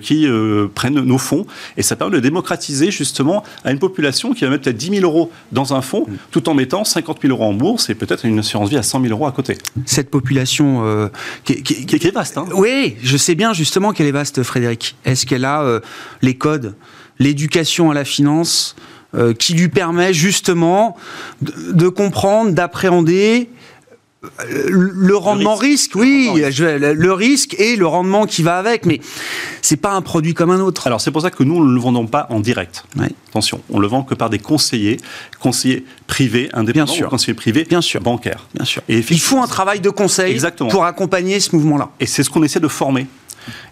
qui 0.00 0.26
prennent 0.74 1.00
nos 1.00 1.18
fonds. 1.18 1.46
Et 1.76 1.82
ça 1.82 1.96
permet 1.96 2.16
de 2.16 2.20
démocratiser 2.20 2.90
justement 2.90 3.44
à 3.64 3.72
une 3.72 3.78
population 3.78 4.32
qui 4.32 4.44
va 4.44 4.50
mettre 4.50 4.64
peut-être 4.64 4.76
10 4.76 5.00
000 5.00 5.02
euros 5.02 5.30
dans 5.52 5.74
un 5.74 5.82
fonds, 5.82 6.06
tout 6.30 6.48
en 6.48 6.54
mettant 6.54 6.84
50 6.84 7.18
000 7.22 7.32
euros 7.32 7.44
en 7.44 7.52
bourse 7.52 7.90
et 7.90 7.94
peut-être 7.94 8.24
une 8.24 8.38
assurance 8.38 8.70
vie 8.70 8.78
à 8.78 8.82
100 8.82 9.02
000 9.02 9.12
euros 9.12 9.26
à 9.26 9.32
côté. 9.32 9.58
Cette 9.84 10.10
population 10.10 11.10
qui, 11.44 11.62
qui, 11.62 11.86
qui, 11.86 12.06
est 12.06 12.14
vaste. 12.14 12.38
Hein. 12.38 12.46
Oui, 12.54 12.96
je 13.02 13.16
sais 13.16 13.34
bien 13.34 13.52
justement 13.52 13.92
qu'elle 13.92 14.06
est 14.06 14.12
vaste, 14.12 14.42
Frédéric. 14.42 14.96
Est-ce 15.04 15.26
qu'elle 15.26 15.44
a 15.44 15.80
les 16.22 16.34
l'éducation 17.18 17.90
à 17.90 17.94
la 17.94 18.04
finance, 18.04 18.76
euh, 19.14 19.32
qui 19.32 19.54
lui 19.54 19.68
permet 19.68 20.12
justement 20.12 20.96
de, 21.40 21.88
comprendre, 21.88 22.50
d'appréhender 22.52 23.48
le 24.68 25.16
rendement 25.16 25.54
risque, 25.54 25.92
oui, 25.94 26.30
le, 26.34 27.12
risque 27.12 27.54
et 27.58 27.76
le 27.76 27.86
rendement 27.86 28.26
qui 28.26 28.42
va 28.42 28.58
avec, 28.58 28.84
mais 28.84 29.00
c'est 29.62 29.76
pas 29.76 29.92
un 29.92 30.02
produit 30.02 30.34
comme 30.34 30.50
un 30.50 30.60
autre. 30.60 30.86
Alors 30.86 31.00
c'est 31.00 31.10
pour 31.10 31.22
ça 31.22 31.30
que 31.30 31.42
nous 31.44 31.64
ne 31.64 31.72
le 31.72 31.80
vendons 31.80 32.06
pas 32.06 32.26
en 32.30 32.40
direct. 32.40 32.84
Attention, 33.28 33.60
on 33.70 33.78
le 33.78 33.86
vend 33.86 34.02
que 34.02 34.14
par 34.14 34.28
des 34.28 34.38
conseillers, 34.38 34.98
conseillers 35.40 35.84
privés, 36.06 36.48
indépendants, 36.52 36.86
Bien 36.86 36.94
sûr. 36.94 37.08
conseillers 37.08 37.34
privés, 37.34 37.64
Bien 37.64 37.80
sûr. 37.80 38.00
bancaires. 38.00 38.48
Bien 38.54 38.64
sûr. 38.64 38.82
Et 38.88 38.98
il 39.08 39.20
faut 39.20 39.40
un 39.40 39.46
travail 39.46 39.80
de 39.80 39.90
conseil 39.90 40.32
Exactement. 40.32 40.70
pour 40.70 40.84
accompagner 40.84 41.38
ce 41.40 41.54
mouvement-là. 41.54 41.90
Et 42.00 42.06
c'est 42.06 42.22
ce 42.22 42.30
qu'on 42.30 42.42
essaie 42.42 42.60
de 42.60 42.68
former. 42.68 43.06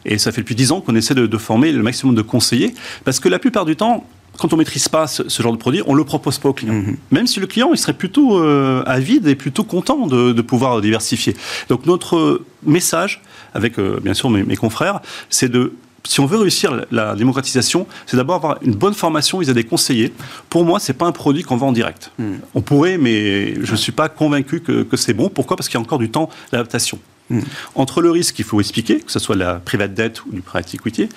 Et 0.04 0.19
ça 0.19 0.33
fait 0.33 0.40
depuis 0.40 0.54
dix 0.54 0.73
ans 0.73 0.81
qu'on 0.81 0.95
essaie 0.95 1.14
de, 1.14 1.26
de 1.26 1.38
former 1.38 1.73
le 1.73 1.83
maximum 1.83 2.14
de 2.14 2.23
conseillers, 2.23 2.75
parce 3.04 3.21
que 3.21 3.28
la 3.28 3.38
plupart 3.38 3.64
du 3.64 3.76
temps, 3.76 4.07
quand 4.38 4.52
on 4.52 4.57
maîtrise 4.57 4.88
pas 4.88 5.07
ce, 5.07 5.28
ce, 5.28 5.43
genre 5.43 5.52
de 5.52 5.59
produit, 5.59 5.83
on 5.87 5.95
le 5.95 6.04
propose 6.04 6.38
pas 6.38 6.49
au 6.49 6.52
client. 6.52 6.75
-hmm. 6.75 6.97
Même 7.11 7.26
si 7.26 7.40
le 7.40 7.47
client, 7.47 7.71
il 7.73 7.78
serait 7.78 7.99
plutôt 8.04 8.38
euh, 8.38 8.83
avide 8.87 9.26
et 9.28 9.37
plutôt 9.37 9.64
content 9.64 10.07
de, 10.07 10.33
de, 10.33 10.43
pouvoir 10.43 10.81
diversifier. 10.81 11.35
Donc 11.69 11.87
notre 11.87 12.40
message, 12.64 13.23
avec 13.54 13.78
euh, 13.78 14.00
bien 14.02 14.14
sûr 14.14 14.31
mes, 14.31 14.43
mes 14.43 14.57
confrères, 14.57 15.00
c'est 15.31 15.50
de 15.50 15.73
si 16.07 16.21
on 16.21 16.26
veut 16.26 16.38
réussir 16.38 16.85
la 16.90 17.14
démocratisation, 17.14 17.87
c'est 18.07 18.16
d'abord 18.16 18.37
avoir 18.37 18.59
une 18.62 18.75
bonne 18.75 18.95
formation 18.95 19.38
vis-à-vis 19.38 19.62
des 19.62 19.64
conseillers. 19.64 20.12
Pour 20.50 20.64
moi, 20.64 20.78
c'est 20.78 20.93
pas 20.93 21.07
un 21.07 21.12
produit 21.12 21.43
qu'on 21.43 21.57
vend 21.57 21.69
en 21.69 21.73
direct. 21.73 22.11
Mm. 22.19 22.25
On 22.54 22.61
pourrait, 22.61 22.99
mais 22.99 23.54
je 23.64 23.73
ne 23.73 23.76
suis 23.76 23.93
pas 23.93 24.09
convaincu 24.09 24.61
que, 24.61 24.83
que 24.83 24.97
c'est 24.97 25.14
bon. 25.14 25.28
Pourquoi? 25.28 25.57
Parce 25.57 25.69
qu'il 25.69 25.78
y 25.78 25.83
a 25.83 25.85
encore 25.87 25.99
du 25.99 26.11
temps 26.11 26.28
d'adaptation. 26.52 26.99
Mm. 27.31 27.40
Entre 27.75 28.02
le 28.02 28.11
risque 28.11 28.35
qu'il 28.35 28.45
faut 28.45 28.61
expliquer, 28.61 29.00
que 29.00 29.11
ce 29.11 29.19
soit 29.19 29.37
la 29.37 29.54
private 29.54 29.95
debt 29.95 30.12
ou 30.26 30.33
du 30.33 30.43
private 30.43 30.75
equity, 30.75 31.09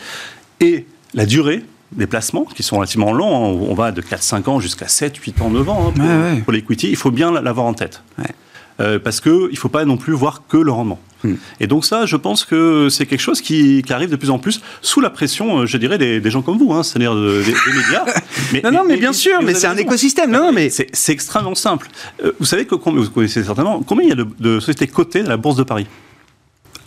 et 0.60 0.86
la 1.14 1.26
durée 1.26 1.64
des 1.92 2.08
placements 2.08 2.46
qui 2.46 2.64
sont 2.64 2.78
relativement 2.78 3.14
longs. 3.14 3.68
On 3.70 3.74
va 3.74 3.92
de 3.92 4.02
4-5 4.02 4.50
ans 4.50 4.60
jusqu'à 4.60 4.88
7, 4.88 5.16
8 5.16 5.42
ans, 5.42 5.50
9 5.50 5.70
ans 5.70 5.88
hein, 5.88 5.92
pour, 5.96 6.06
ouais, 6.06 6.34
ouais. 6.34 6.42
pour 6.42 6.54
l'equity. 6.54 6.90
Il 6.90 6.96
faut 6.96 7.12
bien 7.12 7.32
l'avoir 7.32 7.66
en 7.66 7.74
tête. 7.74 8.02
Ouais. 8.18 8.26
Euh, 8.80 9.00
parce 9.00 9.22
qu'il 9.22 9.50
ne 9.52 9.56
faut 9.56 9.70
pas 9.70 9.86
non 9.86 9.98
plus 9.98 10.14
voir 10.14 10.44
que 10.48 10.58
le 10.58 10.72
rendement. 10.72 11.00
Mm. 11.24 11.34
Et 11.60 11.68
donc 11.68 11.84
ça, 11.84 12.06
je 12.06 12.16
pense 12.16 12.46
que 12.46 12.90
c'est 12.90 13.06
quelque 13.08 13.22
chose 13.22 13.42
qui, 13.42 13.82
qui, 13.82 13.92
arrive 13.92 14.12
de 14.12 14.16
plus 14.16 14.30
en 14.30 14.38
plus 14.38 14.62
sous 14.82 15.02
la 15.02 15.10
pression, 15.10 15.60
euh, 15.62 15.66
je 15.66 15.78
dirais, 15.78 15.98
des, 15.98 16.20
des 16.20 16.30
gens 16.30 16.44
comme 16.44 16.60
vous, 16.60 16.72
hein, 16.74 16.84
c'est-à-dire 16.84 17.16
des, 17.16 17.44
des, 17.44 17.54
médias. 17.74 18.06
mais, 18.54 18.62
non, 18.62 18.72
non, 18.72 18.84
mais, 18.88 18.98
bien 18.98 19.14
sûr, 19.14 19.42
mais 19.42 19.56
c'est 19.56 19.68
un 19.68 19.78
écosystème. 19.78 20.32
Non, 20.32 20.40
non, 20.40 20.52
mais 20.52 20.70
c'est 20.70 21.12
extrêmement 21.12 21.56
simple. 21.56 21.88
Euh, 22.24 22.34
vous 22.40 22.46
savez 22.46 22.66
que 22.66 22.76
vous 22.76 23.10
connaissez 23.10 23.44
certainement 23.44 23.82
combien 23.82 24.04
il 24.04 24.10
y 24.10 24.14
a 24.14 24.16
de, 24.16 24.28
de 24.40 24.60
sociétés 24.60 24.88
cotées 24.88 25.22
à 25.22 25.30
la 25.30 25.38
bourse 25.38 25.58
de 25.58 25.64
Paris? 25.64 25.88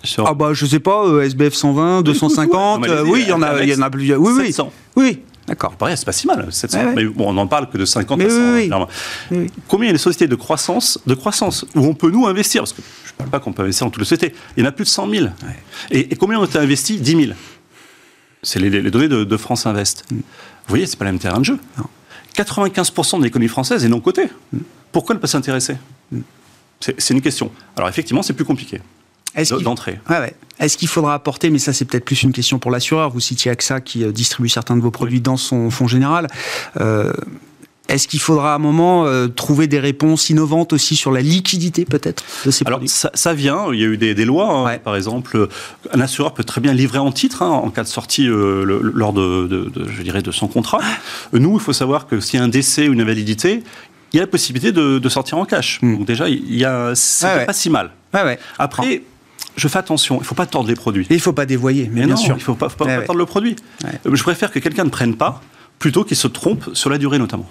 Sur... 0.02 0.26
Ah 0.26 0.34
bah 0.34 0.54
je 0.54 0.64
sais 0.64 0.80
pas, 0.80 1.04
euh, 1.06 1.22
SBF 1.22 1.52
120, 1.52 2.02
250, 2.02 2.88
euh, 2.88 3.04
oui, 3.06 3.20
il 3.22 3.28
y 3.28 3.32
en 3.32 3.42
a, 3.42 3.62
il 3.62 3.68
y 3.68 3.74
en 3.74 3.82
a 3.82 3.90
plusieurs. 3.90 4.18
Oui, 4.18 4.46
700. 4.46 4.72
oui, 4.96 5.04
oui. 5.04 5.18
D'accord. 5.50 5.74
Pareil, 5.74 5.96
c'est 5.96 6.04
pas 6.04 6.12
si 6.12 6.28
mal, 6.28 6.46
700. 6.48 6.78
Ouais, 6.78 6.84
ouais. 6.84 6.94
Mais 6.94 7.04
bon, 7.06 7.28
on 7.28 7.32
n'en 7.32 7.48
parle 7.48 7.68
que 7.68 7.76
de 7.76 7.84
50 7.84 8.18
Mais 8.18 8.26
à 8.26 8.28
100. 8.28 8.34
oui, 8.36 8.70
hein, 8.72 8.86
oui. 9.32 9.38
Oui. 9.38 9.46
Combien 9.66 9.86
il 9.86 9.88
y 9.88 9.90
a 9.90 9.94
de 9.94 9.98
sociétés 9.98 10.28
de 10.28 10.36
croissance, 10.36 11.00
de 11.04 11.14
croissance 11.14 11.66
où 11.74 11.80
on 11.80 11.92
peut 11.92 12.08
nous 12.08 12.28
investir? 12.28 12.62
Parce 12.62 12.72
que 12.72 12.82
je 13.04 13.10
ne 13.10 13.16
parle 13.18 13.30
pas 13.30 13.40
qu'on 13.40 13.52
peut 13.52 13.62
investir 13.62 13.84
dans 13.84 13.90
toutes 13.90 14.02
les 14.02 14.08
sociétés. 14.08 14.32
Il 14.56 14.62
y 14.62 14.64
en 14.64 14.68
a 14.68 14.72
plus 14.72 14.84
de 14.84 14.88
100 14.88 15.10
000. 15.10 15.26
Et, 15.90 16.12
et, 16.12 16.14
combien 16.14 16.38
ont 16.38 16.44
été 16.44 16.56
investis 16.56 17.02
10 17.02 17.24
000. 17.24 17.32
C'est 18.44 18.60
les, 18.60 18.70
les, 18.70 18.92
données 18.92 19.08
de, 19.08 19.24
de 19.24 19.36
France 19.36 19.66
Invest. 19.66 20.04
Mm. 20.08 20.14
Vous 20.14 20.22
voyez, 20.68 20.86
c'est 20.86 20.96
pas 20.96 21.04
le 21.04 21.10
même 21.10 21.18
terrain 21.18 21.40
de 21.40 21.44
jeu. 21.44 21.58
Non. 21.76 21.86
95% 22.36 23.18
de 23.18 23.24
l'économie 23.24 23.48
française 23.48 23.84
est 23.84 23.88
non 23.88 24.00
cotée. 24.00 24.28
Mm. 24.52 24.58
Pourquoi 24.92 25.16
ne 25.16 25.20
pas 25.20 25.26
s'intéresser? 25.26 25.78
Mm. 26.12 26.20
C'est 26.78 27.10
une 27.10 27.22
question. 27.22 27.50
Alors 27.76 27.88
effectivement, 27.88 28.22
c'est 28.22 28.34
plus 28.34 28.44
compliqué 28.44 28.80
d'entrée. 29.62 29.98
Ouais, 30.08 30.18
ouais. 30.18 30.34
Est-ce 30.58 30.76
qu'il 30.76 30.88
faudra 30.88 31.14
apporter, 31.14 31.50
mais 31.50 31.58
ça 31.58 31.72
c'est 31.72 31.84
peut-être 31.84 32.04
plus 32.04 32.22
une 32.22 32.32
question 32.32 32.58
pour 32.58 32.70
l'assureur, 32.70 33.10
vous 33.10 33.20
citiez 33.20 33.50
AXA 33.50 33.80
qui 33.80 34.04
euh, 34.04 34.12
distribue 34.12 34.48
certains 34.48 34.76
de 34.76 34.82
vos 34.82 34.90
produits 34.90 35.16
oui. 35.16 35.22
dans 35.22 35.36
son 35.38 35.70
fonds 35.70 35.86
général, 35.88 36.26
euh, 36.80 37.12
est-ce 37.88 38.06
qu'il 38.06 38.20
faudra 38.20 38.52
à 38.52 38.56
un 38.56 38.58
moment 38.58 39.06
euh, 39.06 39.26
trouver 39.26 39.66
des 39.66 39.80
réponses 39.80 40.30
innovantes 40.30 40.72
aussi 40.72 40.94
sur 40.94 41.10
la 41.10 41.22
liquidité 41.22 41.84
peut-être 41.84 42.22
de 42.44 42.50
ces 42.52 42.64
Alors, 42.66 42.78
produits 42.78 42.88
ça, 42.88 43.10
ça, 43.14 43.32
vient, 43.34 43.72
il 43.72 43.80
y 43.80 43.84
a 43.84 43.86
eu 43.88 43.96
des, 43.96 44.14
des 44.14 44.24
lois, 44.24 44.48
hein. 44.52 44.64
Ouais. 44.64 44.78
par 44.78 44.94
exemple, 44.94 45.48
un 45.92 46.00
assureur 46.00 46.32
peut 46.34 46.44
très 46.44 46.60
bien 46.60 46.72
livrer 46.72 46.98
en 46.98 47.10
titre 47.10 47.42
hein, 47.42 47.48
en 47.48 47.70
cas 47.70 47.82
de 47.82 47.88
sortie 47.88 48.28
euh, 48.28 48.64
le, 48.64 48.80
lors 48.94 49.12
de, 49.12 49.48
de, 49.48 49.70
de, 49.70 49.88
je 49.88 50.02
dirais, 50.02 50.22
de 50.22 50.30
son 50.30 50.46
contrat. 50.46 50.80
Nous, 51.32 51.54
il 51.54 51.60
faut 51.60 51.72
savoir 51.72 52.06
que 52.06 52.20
s'il 52.20 52.38
y 52.38 52.42
a 52.42 52.44
un 52.44 52.48
décès 52.48 52.86
ou 52.88 52.92
une 52.92 53.00
invalidité, 53.00 53.62
il 54.12 54.16
y 54.16 54.20
a 54.20 54.22
la 54.22 54.28
possibilité 54.28 54.70
de, 54.72 54.98
de 55.00 55.08
sortir 55.08 55.38
en 55.38 55.44
cash. 55.44 55.80
Mm. 55.82 55.96
Donc 55.98 56.06
déjà, 56.06 56.28
il 56.28 56.54
y 56.56 56.64
a, 56.64 56.92
c'est 56.94 57.26
Ouais, 57.26 57.34
ouais. 57.38 57.46
pas 57.46 57.52
si 57.52 57.70
mal. 57.70 57.90
Ouais. 58.14 58.38
Après, 58.58 59.02
je 59.56 59.68
fais 59.68 59.78
attention, 59.78 60.16
il 60.16 60.20
ne 60.20 60.24
faut 60.24 60.34
pas 60.34 60.46
tordre 60.46 60.68
les 60.68 60.74
produits. 60.76 61.06
Et 61.10 61.14
il 61.14 61.16
ne 61.16 61.22
faut 61.22 61.32
pas 61.32 61.46
dévoyer, 61.46 61.84
mais, 61.92 62.00
Mais 62.00 62.06
bien 62.06 62.14
non, 62.14 62.20
sûr. 62.20 62.34
il 62.36 62.38
ne 62.40 62.44
faut 62.44 62.54
pas, 62.54 62.68
faut 62.68 62.76
pas, 62.76 62.84
Ouais, 62.86 62.94
pas 62.94 63.00
ouais. 63.00 63.06
tordre 63.06 63.18
le 63.20 63.26
produit. 63.26 63.56
Ouais. 63.84 63.90
Euh, 64.06 64.14
Je 64.14 64.22
préfère 64.22 64.50
que 64.50 64.58
quelqu'un 64.58 64.84
ne 64.84 64.90
prenne 64.90 65.14
pas 65.16 65.40
plutôt 65.78 66.04
qu'il 66.04 66.16
se 66.16 66.26
trompe 66.28 66.70
sur 66.74 66.90
la 66.90 66.98
durée 66.98 67.18
notamment. 67.18 67.48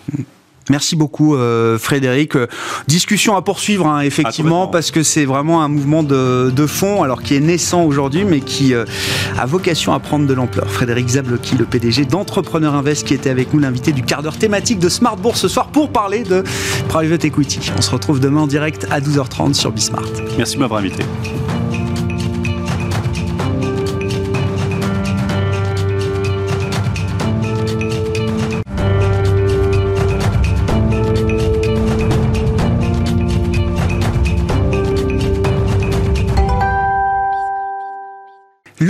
Merci 0.69 0.95
beaucoup 0.95 1.35
euh, 1.35 1.79
Frédéric. 1.79 2.35
Euh, 2.35 2.45
discussion 2.87 3.35
à 3.35 3.41
poursuivre 3.41 3.87
hein, 3.87 4.01
effectivement 4.01 4.65
complètement. 4.65 4.67
parce 4.67 4.91
que 4.91 5.01
c'est 5.01 5.25
vraiment 5.25 5.63
un 5.63 5.67
mouvement 5.67 6.03
de, 6.03 6.51
de 6.55 6.67
fond 6.67 7.01
alors 7.01 7.23
qui 7.23 7.33
est 7.33 7.39
naissant 7.39 7.81
aujourd'hui 7.85 8.23
mais 8.23 8.39
qui 8.39 8.75
euh, 8.75 8.85
a 9.39 9.47
vocation 9.47 9.93
à 9.93 9.99
prendre 9.99 10.27
de 10.27 10.33
l'ampleur. 10.35 10.69
Frédéric 10.69 11.07
Zablocki, 11.07 11.55
le 11.57 11.65
PDG 11.65 12.05
d'Entrepreneur 12.05 12.75
Invest 12.75 13.07
qui 13.07 13.15
était 13.15 13.31
avec 13.31 13.51
nous 13.51 13.59
l'invité 13.59 13.93
du 13.93 14.03
quart 14.03 14.21
d'heure 14.21 14.37
thématique 14.37 14.77
de 14.77 14.89
Smart 14.89 15.17
Bourse 15.17 15.39
ce 15.41 15.47
soir 15.47 15.69
pour 15.69 15.89
parler 15.89 16.21
de 16.21 16.43
Private 16.87 17.25
Equity. 17.25 17.71
On 17.75 17.81
se 17.81 17.89
retrouve 17.89 18.19
demain 18.19 18.41
en 18.41 18.47
direct 18.47 18.85
à 18.91 18.99
12h30 19.01 19.55
sur 19.55 19.71
Bismart. 19.71 20.03
Merci 20.37 20.53
de 20.57 20.59
m'avoir 20.59 20.81
invité. 20.81 21.03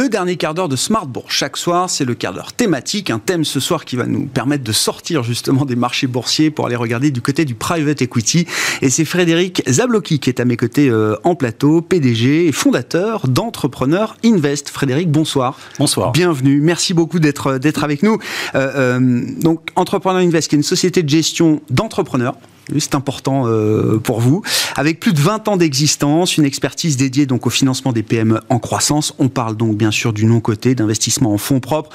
Le 0.10 0.14
dernier 0.14 0.38
quart 0.38 0.56
d'heure 0.56 0.70
de 0.70 0.76
Smart 0.76 1.06
Bourse 1.06 1.32
chaque 1.32 1.56
soir, 1.56 1.88
c'est 1.88 2.04
le 2.04 2.16
quart 2.16 2.34
d'heure 2.34 2.52
thématique, 2.52 3.12
un 3.12 3.20
thème 3.20 3.46
ce 3.46 3.60
soir 3.60 3.86
qui 3.86 3.96
va 3.96 4.08
nous 4.08 4.26
permettre 4.26 4.64
de 4.64 4.72
sortir 4.72 5.22
justement 5.22 5.66
des 5.66 5.76
marchés 5.76 6.08
boursiers 6.08 6.50
pour 6.50 6.66
aller 6.66 6.76
regarder 6.76 7.12
du 7.12 7.22
côté 7.22 7.46
du 7.46 7.54
private 7.54 8.02
equity. 8.02 8.48
Et 8.82 8.90
c'est 8.90 9.06
Frédéric 9.06 9.62
Zablocki 9.70 10.18
qui 10.18 10.32
est 10.32 10.40
à 10.40 10.46
mes 10.46 10.58
côtés 10.58 10.90
euh, 10.90 11.16
en 11.24 11.36
plateau, 11.36 11.84
PDG 11.84 12.48
et 12.48 12.52
fondateur 12.52 13.28
d'Entrepreneur 13.28 14.18
Invest. 14.26 14.70
Frédéric, 14.70 15.12
bonsoir. 15.12 15.60
Bonsoir. 15.78 16.12
Bienvenue. 16.12 16.60
Merci 16.60 16.96
beaucoup 16.96 17.20
d'être 17.20 17.60
d'être 17.60 17.84
avec 17.84 18.02
nous. 18.02 18.18
Euh, 18.56 18.98
euh, 18.98 19.22
donc 19.44 19.70
Entrepreneur 19.76 20.22
Invest, 20.22 20.50
qui 20.50 20.56
est 20.56 20.58
une 20.58 20.64
société 20.64 21.04
de 21.04 21.10
gestion 21.10 21.62
d'entrepreneurs. 21.70 22.34
C'est 22.78 22.96
important 22.96 23.48
euh, 23.48 23.98
pour 23.98 24.20
vous. 24.20 24.42
Avec 24.76 25.00
plus 25.00 25.14
de 25.14 25.20
20 25.20 25.48
ans 25.48 25.58
d'existence, 25.58 26.38
une 26.38 26.46
expertise 26.46 26.98
dédiée 26.98 27.26
donc 27.26 27.48
au 27.48 27.50
financement 27.50 27.92
des 27.92 28.04
PME 28.04 28.40
en 28.50 28.60
croissance. 28.60 29.14
On 29.20 29.30
parle 29.30 29.56
donc 29.56 29.78
bien 29.78 29.92
sûr 29.92 30.14
du 30.14 30.26
non-côté, 30.26 30.76
d'investissement 30.76 31.34
en 31.34 31.38
fonds 31.38 31.60
propres. 31.60 31.90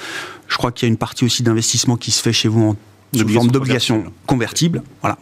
Je 0.49 0.57
crois 0.57 0.73
qu'il 0.73 0.87
y 0.87 0.89
a 0.89 0.93
une 0.93 0.99
partie 0.99 1.25
aussi 1.25 1.43
d'investissement 1.43 1.97
qui 1.97 2.11
se 2.11 2.23
fait 2.23 2.33
chez 2.33 2.49
vous 2.49 2.63
en 2.63 2.77
sous 3.17 3.29
forme 3.29 3.51
d'obligations 3.51 4.05
convertibles. 4.27 4.83
Voilà. 5.01 5.19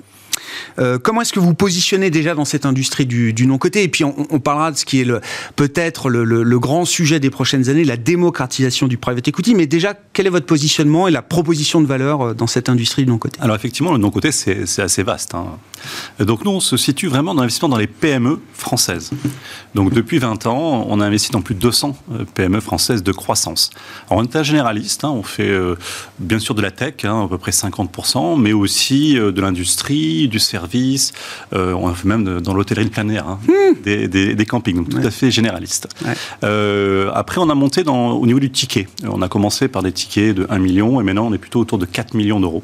Euh, 0.79 0.99
comment 0.99 1.23
est-ce 1.23 1.33
que 1.33 1.41
vous 1.41 1.55
positionnez 1.55 2.11
déjà 2.11 2.35
dans 2.35 2.45
cette 2.45 2.67
industrie 2.67 3.07
du, 3.07 3.47
non-côté 3.47 3.83
Et 3.83 3.89
puis 3.89 4.05
on, 4.05 4.13
parlera 4.41 4.71
de 4.73 4.77
ce 4.77 4.85
qui 4.85 5.01
est 5.01 5.07
peut-être 5.57 6.11
le, 6.11 6.59
grand 6.59 6.85
sujet 6.85 7.21
des 7.21 7.31
prochaines 7.31 7.69
années, 7.69 7.85
la 7.85 7.97
démocratisation 7.97 8.87
du 8.87 8.97
private 8.97 9.29
equity. 9.29 9.55
Mais 9.55 9.67
déjà, 9.67 9.95
quel 10.13 10.27
est 10.27 10.31
votre 10.31 10.47
positionnement 10.47 11.09
et 11.09 11.11
la 11.11 11.23
proposition 11.23 11.81
de 11.81 11.87
valeur 11.87 12.23
euh, 12.23 12.35
dans 12.35 12.47
cette 12.47 12.69
industrie 12.69 13.05
du 13.05 13.11
non-côté? 13.11 13.39
Alors 13.41 13.57
effectivement, 13.57 13.93
le 13.93 13.99
non-côté, 13.99 14.33
c'est 14.33 14.81
assez 14.81 15.03
vaste. 15.03 15.35
Hein. 15.35 15.47
Donc 16.19 16.45
nous, 16.45 16.51
on 16.51 16.61
se 16.61 16.77
situe 16.77 17.09
vraiment 17.09 17.35
dans 17.35 17.43
l'investissement 17.43 17.69
dans 17.69 17.77
les 17.77 17.87
PME 17.87 18.41
françaises. 18.55 19.11
Donc 19.75 19.93
depuis 19.93 20.19
20 20.19 20.47
ans, 20.47 20.87
on 20.89 21.01
a 21.01 21.07
investi 21.07 21.31
dans 21.31 21.43
plus 21.43 21.55
de 21.55 21.61
200 21.61 21.97
PME 22.35 22.61
françaises 22.61 23.03
de 23.03 23.13
croissance. 23.13 23.71
Alors 24.09 24.23
on 24.23 24.25
est 24.25 24.37
un 24.37 24.43
généraliste, 24.43 25.05
hein, 25.05 25.11
on 25.11 25.23
fait 25.23 25.49
euh, 25.49 25.77
bien 26.19 26.39
sûr 26.39 26.55
de 26.55 26.63
la 26.63 26.71
tech, 26.71 27.05
hein, 27.05 27.25
à 27.25 27.29
peu 27.29 27.39
près 27.39 27.53
50%, 27.53 28.41
mais 28.41 28.53
aussi 28.53 29.19
euh, 29.19 29.33
de 29.33 29.41
l'industrie, 29.41 30.29
du 30.29 30.39
service, 30.39 31.13
euh, 31.53 31.75
on 31.75 31.93
fait 31.95 32.09
même 32.09 32.25
de, 32.25 32.41
dans 32.41 32.55
l'hôtellerie 32.55 32.87
de 32.87 32.91
plein 32.91 33.09
air, 33.09 33.29
hein, 33.29 33.39
mmh. 33.47 33.83
des, 33.83 34.09
des, 34.09 34.35
des, 34.35 34.47
campings, 34.47 34.77
donc 34.77 34.89
tout 34.89 34.99
ouais. 34.99 35.07
à 35.07 35.11
fait 35.11 35.31
généraliste. 35.31 35.89
Ouais. 36.05 36.15
Euh, 36.45 37.11
après, 37.15 37.41
on 37.41 37.49
a 37.51 37.55
monté 37.55 37.85
dans, 37.85 38.13
au 38.13 38.27
niveau 38.27 38.41
du 38.41 38.51
ticket. 38.51 38.89
On 39.07 39.23
a 39.23 39.29
commencé 39.29 39.69
par 39.69 39.83
des 39.83 39.93
tickets 39.93 40.35
de 40.35 40.47
1 40.51 40.59
million 40.59 41.01
et 41.01 41.05
maintenant 41.05 41.27
on 41.27 41.33
est 41.33 41.39
plutôt 41.39 41.61
autour 41.61 41.79
de 41.79 41.87
4 41.87 42.15
millions 42.15 42.41
d'euros. 42.41 42.63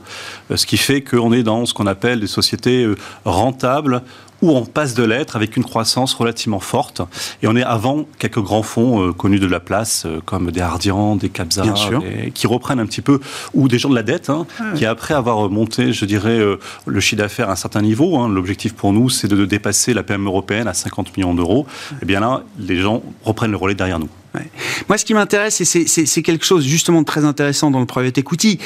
Euh, 0.51 0.57
ce 0.57 0.67
qui 0.67 0.77
fait 0.77 1.03
qu'on 1.03 1.33
est 1.33 1.43
dans 1.43 1.67
ce 1.67 1.75
qu'on 1.75 1.87
appelle 1.87 2.21
des 2.21 2.27
sociétés 2.27 2.87
rentables 3.25 4.03
où 4.43 4.51
on 4.51 4.65
passe 4.65 4.95
de 4.95 5.03
l'être 5.03 5.37
avec 5.37 5.57
une 5.57 5.65
croissance 5.65 6.15
relativement 6.15 6.61
forte. 6.61 7.03
Et 7.43 7.49
on 7.49 7.57
est 7.57 7.63
avant 7.63 8.07
quelques 8.19 8.41
grands 8.41 8.63
fonds 8.63 9.09
euh, 9.09 9.13
connus 9.13 9.41
de 9.41 9.47
la 9.47 9.61
place, 9.61 10.05
euh, 10.07 10.21
comme 10.25 10.51
des 10.51 10.61
Ardian, 10.61 11.17
des 11.17 11.29
Capza, 11.29 11.63
des, 11.63 12.31
qui 12.31 12.47
reprennent 12.47 12.81
un 12.81 12.87
petit 12.87 13.03
peu, 13.03 13.21
ou 13.55 13.69
des 13.69 13.79
gens 13.79 13.89
de 13.89 13.95
la 13.95 14.03
dette, 14.03 14.31
hein, 14.31 14.47
ah, 14.61 14.65
qui 14.75 14.87
après 14.87 15.15
avoir 15.15 15.51
monté, 15.51 15.93
je 15.93 16.05
dirais, 16.05 16.39
euh, 16.39 16.59
le 16.87 17.01
chiffre 17.01 17.21
d'affaires 17.21 17.49
à 17.49 17.53
un 17.53 17.57
certain 17.57 17.83
niveau, 17.83 18.17
hein, 18.19 18.29
l'objectif 18.29 18.75
pour 18.75 18.93
nous, 18.93 19.09
c'est 19.11 19.29
de, 19.29 19.37
de, 19.37 19.45
dépasser 19.45 19.93
la 19.93 20.03
PM 20.03 20.27
européenne 20.27 20.69
à 20.69 20.75
50 20.75 21.17
millions 21.17 21.35
d'euros. 21.35 21.67
Et 21.93 21.97
eh 22.03 22.07
bien 22.07 22.21
là, 22.21 22.43
les 22.59 22.77
gens 22.77 23.03
reprennent 23.25 23.51
le 23.51 23.57
relais 23.57 23.75
derrière 23.75 23.99
nous. 23.99 24.09
Ouais. 24.35 24.51
Moi, 24.89 24.99
ce 24.99 25.05
qui 25.05 25.15
m'intéresse, 25.15 25.61
et 25.61 25.65
c'est 25.65 26.23
quelque 26.23 26.45
chose 26.45 26.65
justement 26.65 27.01
de 27.01 27.07
très 27.07 27.25
intéressant 27.25 27.71
dans 27.71 27.81
le 27.81 27.87
private 27.87 28.19
equity, 28.19 28.59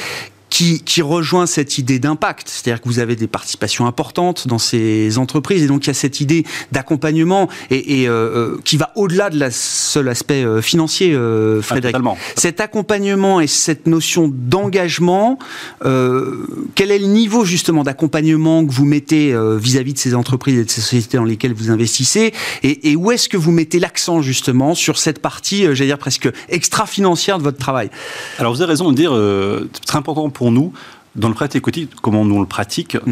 qui, 0.53 0.83
qui 0.83 1.01
rejoint 1.01 1.47
cette 1.47 1.79
idée 1.79 1.97
d'impact. 1.97 2.47
C'est-à-dire 2.47 2.79
que 2.79 2.87
vous 2.87 2.99
avez 2.99 3.15
des 3.15 3.25
participations 3.25 3.87
importantes 3.87 4.47
dans 4.47 4.59
ces 4.59 5.17
entreprises 5.17 5.63
et 5.63 5.67
donc 5.67 5.85
il 5.85 5.87
y 5.87 5.89
a 5.89 5.95
cette 5.95 6.21
idée 6.21 6.45
d'accompagnement 6.71 7.49
et, 7.71 8.01
et 8.01 8.07
euh, 8.07 8.57
qui 8.63 8.77
va 8.77 8.91
au-delà 8.95 9.31
de 9.31 9.39
la 9.39 9.49
seul 9.49 10.09
aspect 10.09 10.45
financier, 10.61 11.15
ah, 11.15 11.61
Frédéric. 11.63 11.97
cet 12.35 12.59
accompagnement 12.59 13.41
et 13.41 13.47
cette 13.47 13.87
notion 13.87 14.29
d'engagement, 14.31 15.39
quel 15.81 16.91
est 16.91 16.99
le 16.99 17.07
niveau 17.07 17.45
justement 17.45 17.83
d'accompagnement 17.83 18.63
que 18.63 18.71
vous 18.71 18.85
mettez 18.85 19.35
vis-à-vis 19.57 19.93
de 19.93 19.97
ces 19.97 20.13
entreprises 20.13 20.59
et 20.59 20.65
de 20.65 20.69
ces 20.69 20.81
sociétés 20.81 21.17
dans 21.17 21.23
lesquelles 21.23 21.53
vous 21.53 21.71
investissez? 21.71 22.31
Et, 22.61 22.91
et 22.91 22.95
où 22.95 23.11
est-ce 23.11 23.27
que 23.27 23.37
vous 23.37 23.51
mettez 23.51 23.79
l'accent 23.79 24.21
justement 24.21 24.75
sur 24.75 24.99
cette 24.99 25.17
partie, 25.17 25.63
j'allais 25.63 25.87
dire 25.87 25.97
presque 25.97 26.29
extra-financière 26.49 27.39
de 27.39 27.43
votre 27.43 27.57
travail? 27.57 27.89
Alors 28.37 28.53
vous 28.53 28.61
avez 28.61 28.71
raison 28.71 28.91
de 28.91 28.95
dire, 28.95 29.13
euh, 29.13 29.69
c'est 29.73 29.85
très 29.85 29.97
important 29.97 30.29
pour 30.29 30.42
nous, 30.51 30.73
dans 31.15 31.27
le 31.27 31.35
prêt 31.35 31.49
écoutique, 31.53 31.91
comment 32.01 32.25
nous 32.25 32.35
on 32.35 32.41
le 32.41 32.47
pratique, 32.47 32.95
mm. 32.95 33.11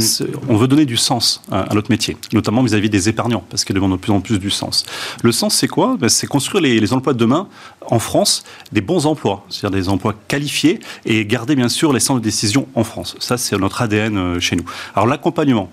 on 0.50 0.58
veut 0.58 0.68
donner 0.68 0.86
du 0.86 0.98
sens 0.98 1.42
à, 1.52 1.68
notre 1.74 1.92
métier, 1.92 2.18
notamment 2.34 2.64
vis-à-vis 2.64 2.90
des 2.90 3.10
épargnants, 3.10 3.44
parce 3.50 3.64
qu'ils 3.64 3.76
demandent 3.76 3.92
de 3.92 3.98
plus 3.98 4.12
en 4.12 4.22
plus 4.22 4.40
du 4.40 4.50
sens. 4.50 4.86
Le 5.22 5.32
sens, 5.32 5.56
c'est 5.56 5.68
quoi? 5.68 5.98
Ben, 6.00 6.10
C'est 6.10 6.28
construire 6.28 6.64
les, 6.64 6.94
emplois 6.94 7.14
de 7.14 7.20
demain 7.20 7.48
en 7.86 8.00
France, 8.00 8.44
des 8.72 8.82
bons 8.82 9.06
emplois, 9.06 9.46
c'est-à-dire 9.50 9.80
des 9.80 9.90
emplois 9.90 10.16
qualifiés, 10.28 10.80
et 11.06 11.26
garder 11.26 11.56
bien 11.56 11.70
sûr 11.70 11.94
les 11.94 12.00
centres 12.00 12.20
de 12.20 12.26
décision 12.26 12.68
en 12.74 12.84
France. 12.84 13.16
Ça, 13.20 13.38
c'est 13.38 13.58
notre 13.58 13.82
ADN 13.82 14.18
euh, 14.18 14.40
chez 14.40 14.56
nous. 14.56 14.66
Alors 14.96 15.08
l'accompagnement. 15.08 15.70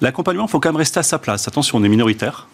L'accompagnement, 0.00 0.46
il 0.46 0.50
faut 0.50 0.60
quand 0.60 0.70
même 0.70 0.76
rester 0.76 0.98
à 0.98 1.04
sa 1.04 1.18
place. 1.18 1.46
Attention, 1.46 1.78
on 1.78 1.84
est 1.84 1.88
minoritaire. 1.88 2.48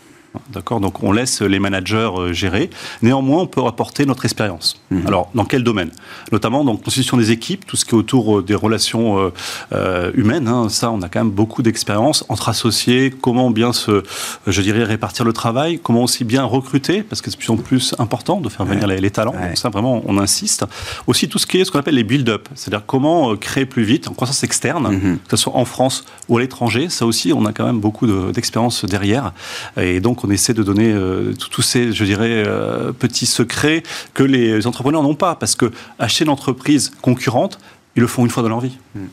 D'accord 0.53 0.81
Donc 0.81 1.03
on 1.03 1.13
laisse 1.13 1.43
les 1.43 1.59
managers 1.59 2.11
euh, 2.17 2.33
gérer. 2.33 2.71
Néanmoins, 3.03 3.43
on 3.43 3.47
peut 3.47 3.65
apporter 3.65 4.05
notre 4.05 4.25
expérience. 4.25 4.81
Mhm. 4.91 5.07
Alors, 5.07 5.31
dans 5.35 5.45
quel 5.45 5.63
domaine? 5.63 5.91
Notamment 6.33 6.65
dans 6.65 6.73
la 6.73 6.79
constitution 6.79 7.17
des 7.17 7.31
équipes, 7.31 7.67
tout 7.67 7.77
ce 7.77 7.85
qui 7.85 7.93
est 7.93 7.99
autour 7.99 8.39
euh, 8.39 8.43
des 8.43 8.55
relations 8.55 9.33
euh, 9.73 10.11
humaines. 10.15 10.49
Hein. 10.49 10.69
ça, 10.69 10.91
on 10.91 11.03
a 11.03 11.09
quand 11.09 11.21
même 11.21 11.31
beaucoup 11.31 11.63
d'expérience 11.63 12.25
entre 12.29 12.49
associés, 12.49 13.15
comment 13.21 13.51
bien 13.51 13.73
se, 13.73 14.03
je 14.47 14.63
dirais, 14.63 14.85
répartir 14.85 15.25
le 15.25 15.33
travail, 15.33 15.79
comment 15.83 16.03
aussi 16.03 16.25
bien 16.25 16.45
recruter, 16.45 17.03
parce 17.03 17.23
que 17.23 17.31
c'est 17.31 17.37
de 17.37 17.41
plus 17.41 17.51
en 17.51 17.57
plus 17.57 17.95
important 17.99 18.41
de 18.41 18.49
faire 18.49 18.67
venir 18.67 18.87
les, 18.87 19.11
talents. 19.11 19.33
Donc 19.33 19.57
ça, 19.57 19.69
vraiment, 19.69 20.03
on 20.07 20.19
insiste. 20.19 20.65
Aussi 21.07 21.29
tout 21.29 21.39
ce 21.39 21.47
qui 21.47 21.59
est 21.59 21.65
ce 21.65 21.71
qu'on 21.71 21.79
appelle 21.79 21.95
les 21.95 22.05
build-up, 22.05 22.49
c'est-à-dire 22.55 22.85
comment 22.87 23.37
créer 23.37 23.67
plus 23.67 23.85
vite 23.85 24.09
en 24.09 24.15
croissance 24.15 24.43
externe, 24.43 24.89
mhm. 24.89 25.19
que 25.19 25.37
ce 25.37 25.45
soit 25.45 25.55
en 25.55 25.65
France 25.65 26.05
ou 26.29 26.39
à 26.39 26.41
l'étranger. 26.41 26.89
Ça 26.89 27.07
aussi, 27.07 27.33
on 27.33 27.45
a 27.47 27.53
quand 27.53 27.67
même 27.67 27.81
beaucoup 27.81 28.07
d'expérience 28.33 28.85
derrière. 28.85 29.33
Et 29.77 30.01
donc, 30.01 30.24
on 30.25 30.31
essaie 30.31 30.55
de 30.55 30.63
donner 30.63 30.91
euh, 30.91 31.35
tous 31.35 31.63
ces, 31.63 31.93
je 31.93 32.05
dirais, 32.05 32.45
euh, 32.47 32.93
petits 32.93 33.27
secrets 33.27 33.83
que 34.15 34.23
les 34.23 34.67
entrepreneurs 34.67 35.03
n'ont 35.03 35.15
pas. 35.15 35.35
Parce 35.35 35.55
que 35.55 35.71
acheter 35.99 36.25
une 36.25 36.31
entreprise 36.31 36.93
concurrente, 37.03 37.59
ils 37.95 38.01
le 38.01 38.07
font 38.07 38.25
une 38.25 38.31
fois 38.31 38.43
dans 38.43 38.49
leur 38.49 38.61
vie. 38.61 38.79
Hmm. 38.95 39.07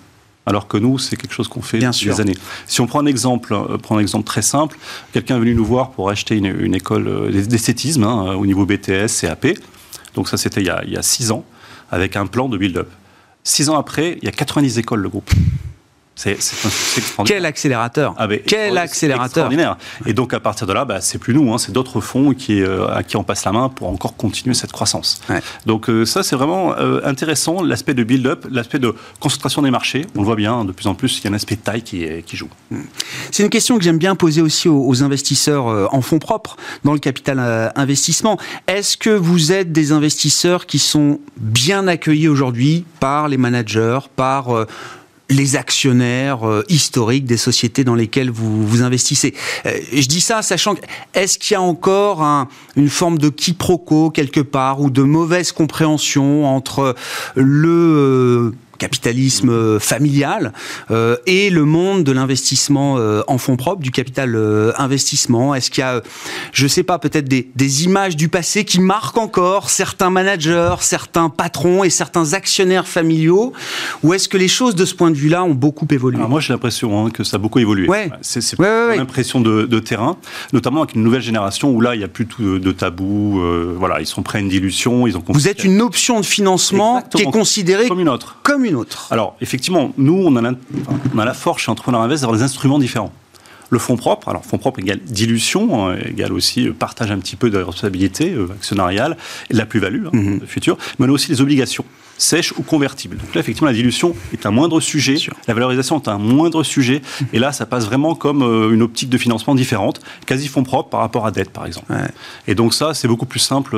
Alors 0.46 0.68
que 0.68 0.78
nous, 0.78 0.98
c'est 0.98 1.18
quelque 1.18 1.34
chose 1.34 1.48
qu'on 1.48 1.62
fait 1.62 1.80
depuis 1.80 2.06
des 2.08 2.22
années. 2.22 2.38
Si 2.66 2.82
on 2.82 2.88
prend 2.88 3.00
un 3.00 3.06
exemple, 3.06 3.54
euh, 3.54 3.78
prend 3.78 3.98
un 3.98 4.00
exemple 4.00 4.24
très 4.24 4.42
simple, 4.42 4.78
quelqu'un 5.12 5.36
est 5.36 5.40
venu 5.40 5.54
nous 5.54 5.66
voir 5.66 5.92
pour 5.92 6.10
acheter 6.10 6.38
une, 6.38 6.74
école 6.74 7.30
d'esthétisme 7.32 8.04
hein, 8.04 8.34
au 8.36 8.46
niveau 8.46 8.66
BTS, 8.66 9.22
CAP. 9.22 9.48
Donc 10.16 10.30
ça, 10.30 10.38
c'était 10.38 10.62
il, 10.62 10.74
il, 10.88 10.94
y 10.94 10.98
a 10.98 11.02
six 11.02 11.32
ans, 11.32 11.44
avec 11.92 12.16
un 12.16 12.26
plan 12.26 12.48
de 12.48 12.58
build-up. 12.58 12.90
Six 13.44 13.70
ans 13.70 13.78
après, 13.78 14.18
il 14.22 14.26
y 14.26 14.30
a 14.30 14.32
90 14.32 14.80
écoles, 14.80 15.02
le 15.02 15.10
groupe. 15.10 15.30
C'est 16.16 16.38
un 17.18 17.24
Quel 17.24 17.46
accélérateur 17.46 18.14
ah, 18.18 18.28
Quel 18.46 18.78
accélérateur 18.78 19.26
Extraordinaire. 19.26 19.78
Et 20.06 20.14
donc, 20.14 20.34
à 20.34 20.40
partir 20.40 20.68
de 20.68 20.74
là, 20.74 20.86
bah, 20.86 21.02
c'est 21.02 21.18
plus 21.18 21.34
nous, 21.34 21.52
hein, 21.54 21.58
c'est 21.58 21.72
d'autres 21.72 22.02
fonds 22.02 22.34
qui, 22.34 22.62
euh, 22.62 22.88
à 22.90 23.02
qui 23.02 23.16
on 23.18 23.24
passe 23.24 23.46
la 23.46 23.52
main 23.52 23.70
pour 23.70 23.88
encore 23.88 24.16
continuer 24.16 24.54
cette 24.54 24.72
croissance. 24.72 25.22
Donc, 25.66 25.90
euh, 25.90 26.06
ça, 26.06 26.22
c'est 26.22 26.36
vraiment 26.36 26.76
euh, 26.78 27.00
intéressant, 27.06 27.64
l'aspect 27.64 27.94
de 27.94 28.04
build-up, 28.04 28.46
l'aspect 28.52 28.78
de 28.78 28.94
concentration 29.20 29.62
des 29.62 29.72
marchés. 29.72 30.06
On 30.16 30.20
le 30.20 30.26
voit 30.26 30.36
bien, 30.36 30.66
de 30.66 30.72
plus 30.74 30.88
en 30.88 30.96
plus, 30.96 31.18
il 31.20 31.24
y 31.24 31.28
a 31.28 31.32
un 31.32 31.34
aspect 31.34 31.56
de 31.56 31.62
taille 31.62 31.82
qui, 31.82 32.06
qui 32.26 32.36
joue. 32.36 32.50
Hmm. 32.70 32.82
C'est 33.32 33.44
une 33.44 33.50
question 33.50 33.78
que 33.78 33.84
j'aime 33.84 33.98
bien 33.98 34.16
poser 34.16 34.42
aussi 34.42 34.68
aux, 34.68 35.04
investisseurs 35.04 35.94
en 35.94 36.02
fonds 36.02 36.20
propres, 36.20 36.58
dans 36.84 36.94
le 36.94 37.00
capital 37.00 37.72
investissement. 37.76 38.38
Est-ce 38.68 38.98
que 38.98 39.10
vous 39.10 39.52
êtes 39.52 39.72
des 39.72 39.94
investisseurs 39.94 40.66
qui 40.66 40.80
sont 40.80 41.20
bien 41.38 41.88
accueillis 41.88 42.28
aujourd'hui 42.28 42.86
par 43.00 43.30
les 43.30 43.38
managers, 43.38 44.00
par 44.16 44.68
les 45.32 45.56
actionnaires 45.56 46.48
euh, 46.48 46.64
historiques 46.70 47.26
des 47.26 47.38
sociétés 47.38 47.84
dans 47.84 47.96
lesquelles 47.96 48.30
vous, 48.30 48.68
vous 48.68 48.84
investissez. 48.84 49.34
Euh, 49.66 49.72
je 49.92 50.06
dis 50.08 50.22
ça 50.22 50.42
sachant 50.42 50.76
que, 50.76 50.82
est-ce 51.14 51.40
qu'il 51.40 51.54
y 51.54 51.58
a 51.58 51.62
encore 51.62 52.22
une 52.76 52.90
forme 52.90 53.18
de 53.18 53.30
quiproquo 53.30 54.12
quelque 54.12 54.42
part 54.42 54.82
ou 54.82 54.90
de 54.90 55.02
mauvaise 55.02 55.52
compréhension 55.52 56.46
entre 56.46 56.96
le... 57.36 58.54
Capitalisme 58.82 59.50
euh, 59.50 59.80
familial 59.80 60.54
euh, 60.90 61.16
et 61.28 61.52
le 61.52 61.66
monde 61.66 62.04
de 62.04 62.12
l'investissement 62.12 62.98
euh, 62.98 63.22
en 63.28 63.38
fonds 63.38 63.56
propres, 63.56 63.84
du 63.84 63.92
capital 63.92 64.36
investissement 64.76 65.54
Est-ce 65.54 65.70
qu'il 65.70 65.82
y 65.82 65.86
a, 65.86 66.02
je 66.52 66.66
sais 66.66 66.82
pas, 66.82 66.98
peut-être 66.98 67.28
des, 67.28 67.52
des, 67.56 67.84
images 67.84 68.16
du 68.16 68.28
passé 68.28 68.66
qui 68.66 68.80
marquent 68.80 69.20
encore 69.20 69.70
certains 69.70 70.10
managers, 70.10 70.78
certains 70.80 71.30
patrons 71.30 71.84
et 71.84 71.92
certains 71.92 72.34
actionnaires 72.34 72.88
familiaux 72.88 73.54
Ou 74.02 74.16
est-ce 74.16 74.28
que 74.28 74.38
les 74.38 74.48
choses 74.48 74.74
de 74.74 74.86
ce 74.86 74.96
point 74.96 75.12
de 75.12 75.16
vue-là 75.16 75.44
ont 75.44 75.54
beaucoup 75.54 75.88
évolué? 75.92 76.18
Moi, 76.18 76.40
j'ai 76.40 76.52
l'impression 76.52 77.06
hein, 77.06 77.12
que 77.12 77.24
ça 77.24 77.36
a 77.36 77.40
beaucoup 77.40 77.60
évolué. 77.60 77.88
Ouais. 77.88 78.10
C'est 78.22 78.60
ouais, 78.60 78.98
l'impression 78.98 79.42
de, 79.42 79.66
de, 79.66 79.80
terrain, 79.80 80.18
notamment 80.54 80.82
avec 80.82 80.96
une 80.96 81.04
nouvelle 81.04 81.22
génération 81.22 81.70
où 81.70 81.82
là, 81.82 81.94
il 81.94 82.00
n'y 82.00 82.04
a 82.04 82.08
plus 82.08 82.26
tout 82.26 82.58
de, 82.58 82.72
tabou. 82.72 83.40
voilà, 83.78 84.02
ils 84.02 84.08
sont 84.08 84.24
prêts 84.24 84.40
à 84.40 84.42
une 84.42 84.50
dilution. 84.50 85.06
Ils 85.06 85.18
ont 85.18 85.24
Vous 85.28 85.48
êtes 85.48 85.64
une 85.64 85.82
option 85.82 86.20
de 86.20 86.26
financement 86.26 87.04
qui 87.16 87.22
est 87.22 87.26
considérée 87.26 87.88
comme 87.88 88.00
une 88.00 88.10
autre. 88.10 88.38
Comme 88.42 88.66
une 88.66 88.71
alors, 89.10 89.36
effectivement, 89.42 89.94
nous, 89.98 90.24
on 90.26 90.36
a, 90.36 90.42
la, 90.42 90.52
on 91.14 91.20
a 91.20 91.26
la 91.26 91.34
force 91.34 91.64
chez 91.64 91.72
Entrepreneur 91.72 92.02
Invest 92.02 92.22
d'avoir 92.22 92.38
des 92.38 92.44
instruments 92.44 92.80
différents. 92.80 93.12
Le 93.70 93.80
fonds 93.80 93.96
propre, 93.96 94.28
alors 94.28 94.44
fonds 94.44 94.58
propre 94.58 94.80
égale 94.80 95.00
dilution, 95.00 95.88
hein, 95.88 95.98
égale 96.06 96.34
aussi 96.34 96.68
euh, 96.68 96.74
partage 96.74 97.10
un 97.10 97.20
petit 97.20 97.38
peu 97.38 97.50
de 97.50 97.58
responsabilité 97.58 98.34
euh, 98.34 98.48
actionnariale 98.52 99.16
et 99.50 99.54
de 99.54 99.58
la 99.58 99.66
plus-value 99.66 100.08
hein, 100.08 100.10
mhm. 100.12 100.42
future, 100.46 100.78
mais 101.00 101.06
on 101.06 101.10
a 101.10 101.14
aussi 101.14 101.32
les 101.32 101.42
obligations 101.42 101.86
sèches 102.22 102.54
ou 102.58 102.64
convertibles. 102.64 103.18
Donc 103.18 103.34
là, 103.34 103.42
effectivement, 103.42 103.68
la 103.68 103.74
dilution 103.74 104.16
est 104.34 104.46
un 104.46 104.52
moindre 104.52 104.80
sujet, 104.80 105.18
la 105.48 105.54
valorisation 105.54 106.00
est 106.00 106.08
un 106.08 106.18
moindre 106.18 106.64
sujet, 106.64 107.02
et 107.34 107.40
là, 107.40 107.52
ça 107.52 107.66
passe 107.66 107.86
vraiment 107.86 108.16
comme 108.16 108.42
euh, 108.44 108.72
une 108.72 108.82
optique 108.82 109.10
de 109.10 109.18
financement 109.18 109.56
différente, 109.56 110.02
quasi 110.26 110.48
fonds 110.48 110.64
propre 110.64 110.90
par 110.90 111.00
rapport 111.02 111.26
à 111.26 111.32
dette, 111.32 111.50
par 111.50 111.66
exemple. 111.66 111.92
Et 112.48 112.56
donc 112.56 112.74
ça, 112.74 112.94
c'est 112.94 113.08
beaucoup 113.08 113.26
plus 113.26 113.40
simple, 113.40 113.76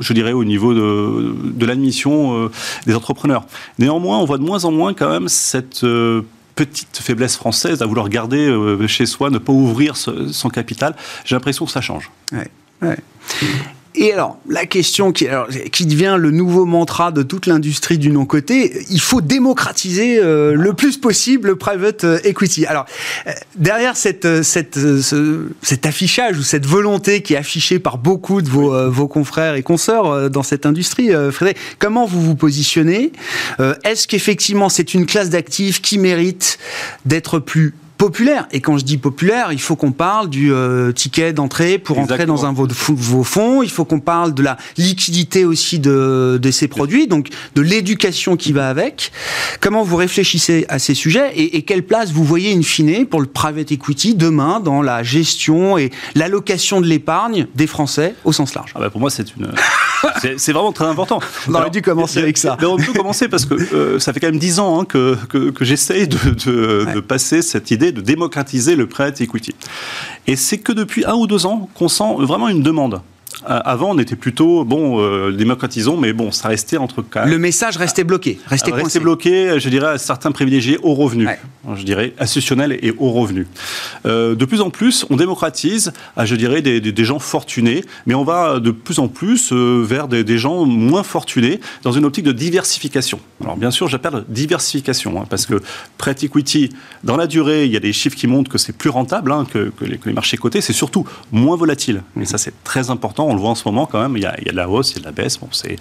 je 0.00 0.12
dirais, 0.12 0.32
au 0.32 0.44
niveau 0.44 0.74
de, 0.74 1.34
de 1.44 1.66
l'admission 1.66 2.50
des 2.86 2.94
entrepreneurs. 2.94 3.44
Néanmoins, 3.78 4.18
on 4.18 4.24
voit 4.24 4.38
de 4.38 4.44
moins 4.44 4.64
en 4.64 4.72
moins 4.72 4.94
quand 4.94 5.10
même 5.10 5.28
cette 5.28 5.84
petite 6.58 6.98
faiblesse 7.00 7.36
française 7.36 7.82
à 7.82 7.86
vouloir 7.86 8.08
garder 8.08 8.48
euh, 8.48 8.88
chez 8.88 9.06
soi, 9.06 9.30
ne 9.30 9.38
pas 9.38 9.52
ouvrir 9.52 9.96
son 9.96 10.50
capital. 10.50 10.96
J'ai 11.24 11.36
l'impression 11.36 11.64
que 11.66 11.70
ça 11.70 11.80
change. 11.80 12.10
Ouais, 12.32 12.96
et 14.00 14.12
alors, 14.12 14.38
la 14.48 14.64
question 14.64 15.10
qui, 15.10 15.26
qui, 15.72 15.84
devient 15.84 16.16
le 16.20 16.30
nouveau 16.30 16.66
mantra 16.66 17.10
de 17.10 17.24
toute 17.24 17.46
l'industrie 17.46 17.98
du 17.98 18.10
non-côté, 18.10 18.84
il 18.90 19.00
faut 19.00 19.20
démocratiser 19.20 20.20
euh, 20.20 20.54
le 20.54 20.72
plus 20.72 20.98
possible 20.98 21.48
le 21.48 21.56
private 21.56 22.04
euh, 22.04 22.20
equity. 22.22 22.64
Alors, 22.66 22.86
euh, 23.26 23.32
derrière 23.56 23.96
cette, 23.96 24.44
cette, 24.44 24.78
cet 25.62 25.84
affichage 25.84 26.38
ou 26.38 26.42
cette 26.42 26.64
volonté 26.64 27.22
qui 27.22 27.34
est 27.34 27.38
affichée 27.38 27.80
par 27.80 27.98
beaucoup 27.98 28.40
de 28.40 28.48
vos, 28.48 28.88
vos 28.88 29.08
confrères 29.08 29.56
et 29.56 29.64
consoeurs 29.64 30.30
dans 30.30 30.44
cette 30.44 30.64
industrie, 30.64 31.10
Frédéric, 31.32 31.58
comment 31.80 32.06
vous 32.06 32.22
vous 32.22 32.36
positionnez 32.36 33.10
Est-ce 33.82 34.06
qu'effectivement 34.06 34.68
c'est 34.68 34.94
une 34.94 35.06
classe 35.06 35.30
d'actifs 35.30 35.82
qui 35.82 35.98
mérite 35.98 36.58
d'être 37.04 37.40
plus 37.40 37.74
populaire. 37.98 38.46
Et 38.52 38.60
quand 38.60 38.78
je 38.78 38.84
dis 38.84 38.96
populaire, 38.96 39.52
il 39.52 39.60
faut 39.60 39.76
qu'on 39.76 39.92
parle 39.92 40.30
du 40.30 40.52
euh, 40.52 40.92
ticket 40.92 41.32
d'entrée 41.32 41.78
pour 41.78 41.98
entrer 41.98 42.24
dans 42.24 42.46
un 42.46 42.52
vos, 42.52 42.68
vos 42.68 43.24
fonds. 43.24 43.62
Il 43.62 43.70
faut 43.70 43.84
qu'on 43.84 44.00
parle 44.00 44.32
de 44.32 44.42
la 44.42 44.56
liquidité 44.78 45.44
aussi 45.44 45.80
de, 45.80 46.38
de 46.40 46.50
ces 46.50 46.68
produits, 46.68 47.08
donc 47.08 47.28
de 47.56 47.60
l'éducation 47.60 48.36
qui 48.36 48.52
va 48.52 48.68
avec. 48.68 49.12
Comment 49.60 49.82
vous 49.82 49.96
réfléchissez 49.96 50.64
à 50.68 50.78
ces 50.78 50.94
sujets 50.94 51.32
et, 51.34 51.56
et, 51.56 51.62
quelle 51.62 51.82
place 51.82 52.12
vous 52.12 52.24
voyez 52.24 52.54
in 52.54 52.62
fine 52.62 53.04
pour 53.06 53.20
le 53.20 53.26
private 53.26 53.72
equity 53.72 54.14
demain 54.14 54.60
dans 54.60 54.80
la 54.80 55.02
gestion 55.02 55.76
et 55.76 55.90
l'allocation 56.14 56.80
de 56.80 56.86
l'épargne 56.86 57.48
des 57.56 57.66
Français 57.66 58.14
au 58.24 58.32
sens 58.32 58.54
large? 58.54 58.72
Ah 58.74 58.80
bah 58.80 58.90
Pour 58.90 59.00
moi, 59.00 59.10
c'est 59.10 59.34
une... 59.36 59.52
c'est 60.36 60.52
vraiment 60.52 60.72
très 60.72 60.86
important. 60.86 61.20
On 61.48 61.54
aurait 61.54 61.70
dû 61.70 61.82
commencer 61.82 62.20
avec 62.20 62.38
ça. 62.38 62.56
on 62.62 62.76
peut 62.76 62.92
commencer 62.92 63.28
parce 63.28 63.44
que 63.44 63.54
euh, 63.54 63.98
ça 63.98 64.12
fait 64.12 64.20
quand 64.20 64.28
même 64.28 64.38
dix 64.38 64.58
ans 64.60 64.80
hein, 64.80 64.84
que, 64.84 65.16
que, 65.28 65.50
que 65.50 65.64
j'essaye 65.64 66.08
de, 66.08 66.30
de, 66.30 66.94
de 66.94 67.00
passer 67.00 67.42
cette 67.42 67.70
idée 67.70 67.92
de 67.92 68.00
démocratiser 68.00 68.76
le 68.76 68.86
prêt 68.86 69.12
equity. 69.18 69.54
Et 70.26 70.36
c'est 70.36 70.58
que 70.58 70.72
depuis 70.72 71.04
un 71.04 71.14
ou 71.14 71.26
deux 71.26 71.46
ans 71.46 71.68
qu'on 71.74 71.88
sent 71.88 72.16
vraiment 72.18 72.48
une 72.48 72.62
demande 72.62 73.00
avant, 73.44 73.90
on 73.90 73.98
était 73.98 74.16
plutôt, 74.16 74.64
bon, 74.64 75.00
euh, 75.00 75.32
démocratisons, 75.32 75.96
mais 75.96 76.12
bon, 76.12 76.32
ça 76.32 76.48
restait 76.48 76.76
entre 76.76 77.02
cas. 77.02 77.24
Le 77.24 77.38
message 77.38 77.76
restait 77.76 78.04
bloqué, 78.04 78.38
restait, 78.46 78.72
restait 78.72 79.00
bloqué, 79.00 79.60
je 79.60 79.68
dirais, 79.68 79.88
à 79.88 79.98
certains 79.98 80.32
privilégiés 80.32 80.78
au 80.82 80.94
revenu, 80.94 81.28
je 81.76 81.82
dirais, 81.82 82.14
institutionnels 82.18 82.78
et 82.82 82.92
au 82.98 83.10
revenu. 83.10 83.46
Euh, 84.06 84.34
de 84.34 84.44
plus 84.44 84.60
en 84.60 84.70
plus, 84.70 85.06
on 85.10 85.16
démocratise, 85.16 85.92
à, 86.16 86.24
je 86.24 86.34
dirais, 86.34 86.62
des, 86.62 86.80
des, 86.80 87.04
gens 87.04 87.18
fortunés, 87.18 87.84
mais 88.06 88.14
on 88.14 88.24
va 88.24 88.60
de 88.60 88.70
plus 88.70 88.98
en 88.98 89.08
plus 89.08 89.52
vers 89.52 90.08
des, 90.08 90.24
des, 90.24 90.38
gens 90.38 90.64
moins 90.64 91.02
fortunés 91.02 91.60
dans 91.82 91.92
une 91.92 92.04
optique 92.04 92.24
de 92.24 92.32
diversification. 92.32 93.20
Alors, 93.42 93.56
bien 93.56 93.70
sûr, 93.70 93.88
j'appelle 93.88 94.24
diversification, 94.28 95.20
hein, 95.20 95.26
parce 95.28 95.46
que 95.46 95.62
Prêt 95.96 96.16
Equity, 96.22 96.70
dans 97.04 97.16
la 97.16 97.26
durée, 97.26 97.66
il 97.66 97.72
y 97.72 97.76
a 97.76 97.80
des 97.80 97.92
chiffres 97.92 98.16
qui 98.16 98.26
montrent 98.26 98.50
que 98.50 98.58
c'est 98.58 98.76
plus 98.76 98.90
rentable 98.90 99.32
hein, 99.32 99.46
que, 99.50 99.70
que, 99.78 99.84
les, 99.84 99.98
que 99.98 100.08
les 100.08 100.14
marchés 100.14 100.36
cotés, 100.36 100.60
c'est 100.60 100.72
surtout 100.72 101.06
moins 101.30 101.56
volatile. 101.56 102.02
Et 102.20 102.24
ça, 102.24 102.38
c'est 102.38 102.54
très 102.64 102.90
important 102.90 103.17
on 103.26 103.34
le 103.34 103.40
voit 103.40 103.50
en 103.50 103.54
ce 103.54 103.66
moment 103.66 103.86
quand 103.86 104.00
même, 104.00 104.16
il 104.16 104.22
y 104.22 104.26
a, 104.26 104.32
de 104.32 104.56
la 104.56 104.68
hausse, 104.68 104.92
il 104.92 104.96
y 104.96 104.98
a 104.98 105.00
de 105.00 105.06
la 105.06 105.12
baisse. 105.12 105.38
Bon, 105.38 105.48
c'est 105.52 105.76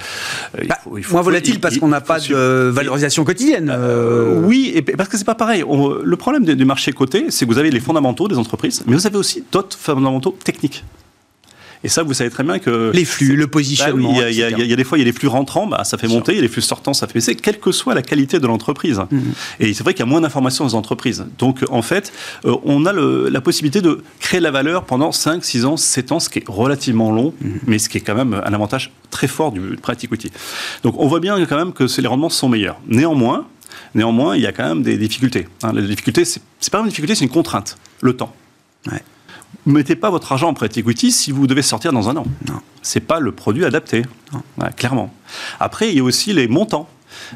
euh, 0.58 0.64
bah, 0.68 0.78
moins 1.12 1.22
volatile 1.22 1.60
parce 1.60 1.78
qu'on 1.78 1.88
n'a 1.88 2.02
pas 2.02 2.20
de 2.20 2.70
valorisation 2.70 3.24
quotidienne. 3.24 3.74
Euh, 3.74 4.42
oui, 4.44 4.72
et 4.76 4.82
parce 4.82 5.10
que 5.10 5.18
c'est 5.18 5.26
pas 5.26 5.36
pareil. 5.36 5.64
le 5.68 6.16
problème 6.18 6.46
du 6.46 6.66
marché 6.66 6.92
coté, 6.92 7.28
c'est 7.30 7.46
que 7.46 7.52
vous 7.52 7.60
avez 7.60 7.72
les 7.72 7.80
fondamentaux 7.80 8.28
des 8.28 8.38
entreprises, 8.38 8.84
mais 8.88 8.96
vous 8.96 9.08
avez 9.08 9.18
aussi 9.18 9.44
d'autres 9.52 9.78
fondamentaux 9.78 10.38
techniques. 10.44 10.84
Et 11.84 11.90
ça, 11.90 12.04
vous 12.04 12.14
savez 12.14 12.30
très 12.30 12.44
bien 12.44 12.60
que... 12.60 12.92
Les 12.94 13.06
flux, 13.06 13.36
le 13.36 13.48
positionnement. 13.48 14.14
il, 14.14 14.36
y 14.36 14.44
a, 14.44 14.76
des 14.76 14.84
fois, 14.84 14.98
il 14.98 15.02
y 15.02 15.08
a 15.08 15.12
des 15.12 15.18
flux 15.18 15.28
rentrants, 15.28 15.68
bah, 15.68 15.84
ça 15.84 15.98
fait 15.98 16.08
monter, 16.08 16.34
il 16.34 16.36
y 16.36 16.40
a 16.40 16.42
des 16.42 16.48
flux 16.48 16.62
sortants, 16.62 16.94
ça 16.94 17.08
fait 17.08 17.14
baisser, 17.14 17.36
quelle 17.36 17.60
que 17.60 17.72
soit 17.72 17.94
la 17.94 18.02
qualité 18.02 18.40
de 18.40 18.48
l'entreprise. 18.48 19.02
Mhm. 19.12 19.34
Et 19.60 19.74
c'est 19.74 19.84
vrai 19.84 19.94
qu'il 19.94 20.06
y 20.06 20.08
a 20.08 20.10
moins 20.10 20.22
d'informations 20.22 20.66
dans 20.66 20.70
les 20.70 20.76
entreprises. 20.76 21.26
Donc, 21.38 21.64
en 21.70 21.82
fait, 21.82 22.12
euh, 22.46 22.56
on 22.64 22.86
a 22.86 22.94
la 22.94 23.42
possibilité 23.42 23.82
de 23.82 24.02
créer 24.20 24.40
de 24.40 24.44
la 24.44 24.52
valeur 24.52 24.86
pendant 24.86 25.12
5, 25.12 25.44
6 25.44 25.66
ans, 25.66 25.78
7 25.78 26.12
ans, 26.12 26.20
ce 26.20 26.30
qui 26.30 26.40
est 26.40 26.46
relativement 26.48 27.12
long, 27.12 27.34
mhm. 27.42 27.60
mais 27.68 27.80
ce 27.80 27.90
qui 27.90 27.98
est 27.98 28.02
quand 28.02 28.16
même 28.16 28.34
un 28.34 28.54
avantage 28.54 28.92
très 29.12 29.28
fort 29.28 29.52
du 29.52 29.78
private 29.82 30.04
equity. 30.04 30.32
Donc, 30.84 30.96
on 30.98 31.08
voit 31.08 31.20
bien 31.20 31.44
quand 31.46 31.58
même 31.58 31.74
que 31.74 31.86
les 32.00 32.08
rendements 32.08 32.30
sont 32.30 32.50
meilleurs. 32.50 32.80
Néanmoins, 32.88 33.46
Néanmoins, 33.96 34.36
il 34.36 34.42
y 34.42 34.48
a 34.48 34.52
quand 34.52 34.68
même 34.68 34.84
des 34.84 34.98
difficultés. 34.98 35.48
Hein. 35.64 35.72
La 35.74 35.82
difficulté, 35.82 36.24
c'est 36.26 36.42
pas 36.72 36.80
une 36.80 36.88
difficulté, 36.88 37.16
c'est 37.16 37.26
une 37.26 37.32
contrainte, 37.32 37.78
le 38.02 38.16
temps. 38.16 38.34
Ouais 38.92 39.02
ne 39.68 39.74
mettez 39.74 39.96
pas 39.96 40.10
votre 40.10 40.32
argent 40.32 40.50
en 40.50 40.54
prêt 40.54 40.70
equity 40.76 41.12
si 41.12 41.32
vous 41.32 41.48
devez 41.48 41.62
sortir 41.62 41.94
dans 41.94 42.10
un 42.10 42.18
an. 42.18 42.26
Non. 42.48 42.60
C'est 42.82 43.02
pas 43.02 43.20
le 43.20 43.32
produit 43.32 43.66
adapté, 43.66 44.04
clairement. 44.76 45.14
Après, 45.60 45.90
il 45.90 45.98
y 45.98 46.00
a 46.00 46.04
aussi 46.04 46.34
les 46.34 46.48
montants. 46.48 46.90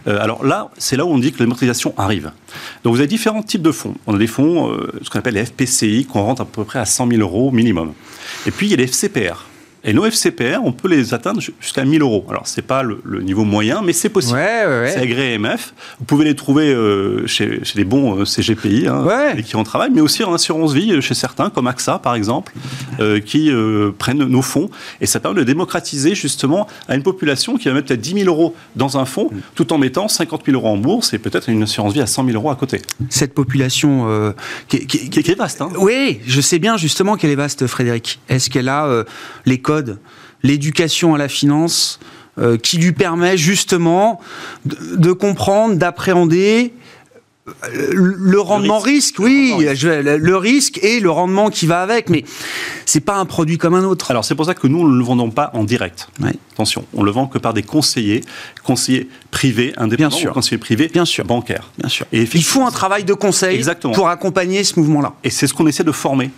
Euh, 0.08 0.20
alors 0.22 0.46
là, 0.46 0.70
c'est 0.78 0.96
là 0.96 1.06
où 1.06 1.10
on 1.10 1.17
dit 1.17 1.32
que 1.32 1.39
l'amortisation 1.39 1.94
arrive. 1.98 2.32
Donc 2.84 2.94
vous 2.94 3.00
avez 3.00 3.08
différents 3.08 3.44
types 3.44 3.62
de 3.62 3.72
fonds. 3.72 3.96
On 4.08 4.15
a 4.15 4.17
des 4.17 4.28
fonds, 4.28 4.72
euh, 4.72 4.91
ce 5.02 5.10
qu'on 5.10 5.20
appelle 5.20 5.34
les 5.34 5.46
FPCI, 5.46 6.06
qu'on 6.06 6.22
rentre 6.22 6.41
à 6.41 6.46
peu 6.46 6.63
près 6.63 6.80
à 6.80 6.86
100 6.86 7.08
000 7.08 7.22
euros 7.22 7.52
minimum. 7.52 7.94
Et 8.46 8.52
puis 8.52 8.67
il 8.67 8.70
y 8.72 8.74
a 8.74 8.78
les 8.78 8.88
FCPR. 8.88 9.46
Et 9.84 9.94
nos 9.94 10.06
FCPR, 10.06 10.60
on 10.63 10.72
peut 10.72 10.88
les 10.88 11.15
atteindre 11.15 11.41
jusqu'à 11.60 11.84
1000 11.84 12.04
euros. 12.04 12.24
Alors, 12.30 12.46
c'est 12.46 12.62
pas 12.62 12.84
le, 12.84 13.02
niveau 13.22 13.46
moyen, 13.46 13.82
mais 13.82 13.94
c'est 13.94 14.10
possible. 14.10 14.39
C'est 14.39 15.00
agréé 15.00 15.39
MF. 15.39 15.74
Vous 15.98 16.06
pouvez 16.06 16.26
les 16.26 16.36
trouver 16.36 16.72
euh, 16.72 17.26
chez, 17.26 17.63
chez, 17.63 17.80
les 17.80 17.84
bons 17.84 18.20
euh, 18.20 18.26
CGPI 18.26 18.88
hein, 18.88 19.04
qui 19.44 19.56
en 19.56 19.63
travaillent, 19.63 19.91
mais 19.91 20.02
aussi 20.02 20.24
en 20.24 20.34
assurance 20.34 20.74
vie 20.74 20.91
euh, 20.91 21.02
chez 21.02 21.15
certains, 21.15 21.50
comme 21.50 21.65
AXA 21.65 21.98
par 21.98 22.13
exemple, 22.13 22.54
qui 23.26 23.52
prennent 23.98 24.24
nos 24.24 24.41
fonds. 24.41 24.70
Et 25.00 25.08
ça 25.08 25.20
permet 25.20 25.39
de 25.39 25.44
démocratiser 25.44 26.13
justement 26.13 26.67
à 26.88 26.96
une 26.96 27.04
population 27.04 27.58
qui 27.58 27.67
va 27.67 27.74
mettre 27.74 27.88
peut-être 27.88 28.02
10 28.02 28.24
000 28.24 28.26
euros 28.26 28.56
dans 28.76 28.98
un 28.98 29.06
fonds, 29.06 29.30
mm. 29.32 29.39
tout 29.56 29.74
en 29.74 29.78
mettant 29.78 30.08
50 30.08 30.44
000 30.46 30.58
euros 30.58 30.67
en 30.67 30.78
bourse 30.78 31.13
et 31.13 31.17
peut-être 31.17 31.50
une 31.50 31.63
assurance 31.63 31.94
vie 31.94 32.02
à 32.02 32.08
100 32.08 32.26
000 32.26 32.38
euros 32.38 32.52
à 32.52 32.56
côté. 32.56 32.82
Cette 33.10 33.34
population 33.34 34.34
qui, 34.67 34.86
qui, 34.86 35.10
qui, 35.10 35.32
est 35.32 35.36
vaste. 35.36 35.62
Hein. 35.62 35.70
Oui, 35.78 36.20
je 36.28 36.41
sais 36.41 36.60
bien 36.60 36.78
justement 36.78 37.15
qu'elle 37.15 37.32
est 37.32 37.36
vaste, 37.36 37.65
Frédéric. 37.65 38.20
Est-ce 38.30 38.50
qu'elle 38.50 38.70
a 38.70 39.04
les 39.46 39.60
l'éducation 40.44 41.16
à 41.16 41.18
la 41.18 41.28
finance, 41.28 42.00
euh, 42.40 42.58
qui 42.58 42.78
lui 42.78 42.94
permet 42.94 43.38
justement 43.38 44.22
de, 44.66 45.12
comprendre, 45.12 45.76
d'appréhender 45.76 46.74
euh, 47.48 47.92
le 47.94 48.40
rendement 48.40 48.80
risque, 48.80 49.16
oui, 49.20 49.54
le, 49.60 50.36
risque 50.38 50.80
et 50.82 51.02
le 51.02 51.12
rendement 51.12 51.50
qui 51.50 51.66
va 51.66 51.82
avec, 51.82 52.10
mais 52.10 52.24
c'est 52.86 53.02
pas 53.02 53.18
un 53.18 53.26
produit 53.26 53.58
comme 53.58 53.74
un 53.74 53.84
autre. 53.84 54.12
Alors 54.12 54.24
c'est 54.24 54.36
pour 54.36 54.46
ça 54.46 54.54
que 54.54 54.66
nous 54.68 54.88
ne 54.88 54.98
le 54.98 55.04
vendons 55.04 55.30
pas 55.30 55.52
en 55.54 55.66
direct. 55.66 56.08
Attention, 56.54 56.86
on 56.94 57.04
le 57.04 57.12
vend 57.12 57.28
que 57.28 57.38
par 57.38 57.54
des 57.54 57.64
conseillers, 57.64 58.24
conseillers 58.64 59.10
privés 59.30 59.74
indépendants, 59.76 60.10
Bien 60.10 60.18
sûr. 60.18 60.34
conseillers 60.34 60.58
privés 60.58 60.88
Bien 60.88 61.06
sûr. 61.06 61.26
bancaires. 61.26 61.70
Bien 61.80 61.90
sûr. 61.90 62.06
Et 62.14 62.22
il 62.34 62.44
faut 62.44 62.66
un 62.66 62.72
travail 62.72 63.04
de 63.04 63.14
conseil 63.14 63.62
pour 63.94 64.08
accompagner 64.08 64.64
ce 64.64 64.80
mouvement-là. 64.80 65.14
Et 65.26 65.30
c'est 65.30 65.48
ce 65.48 65.54
qu'on 65.54 65.68
essaie 65.68 65.84
de 65.84 65.92
former. 65.92 66.32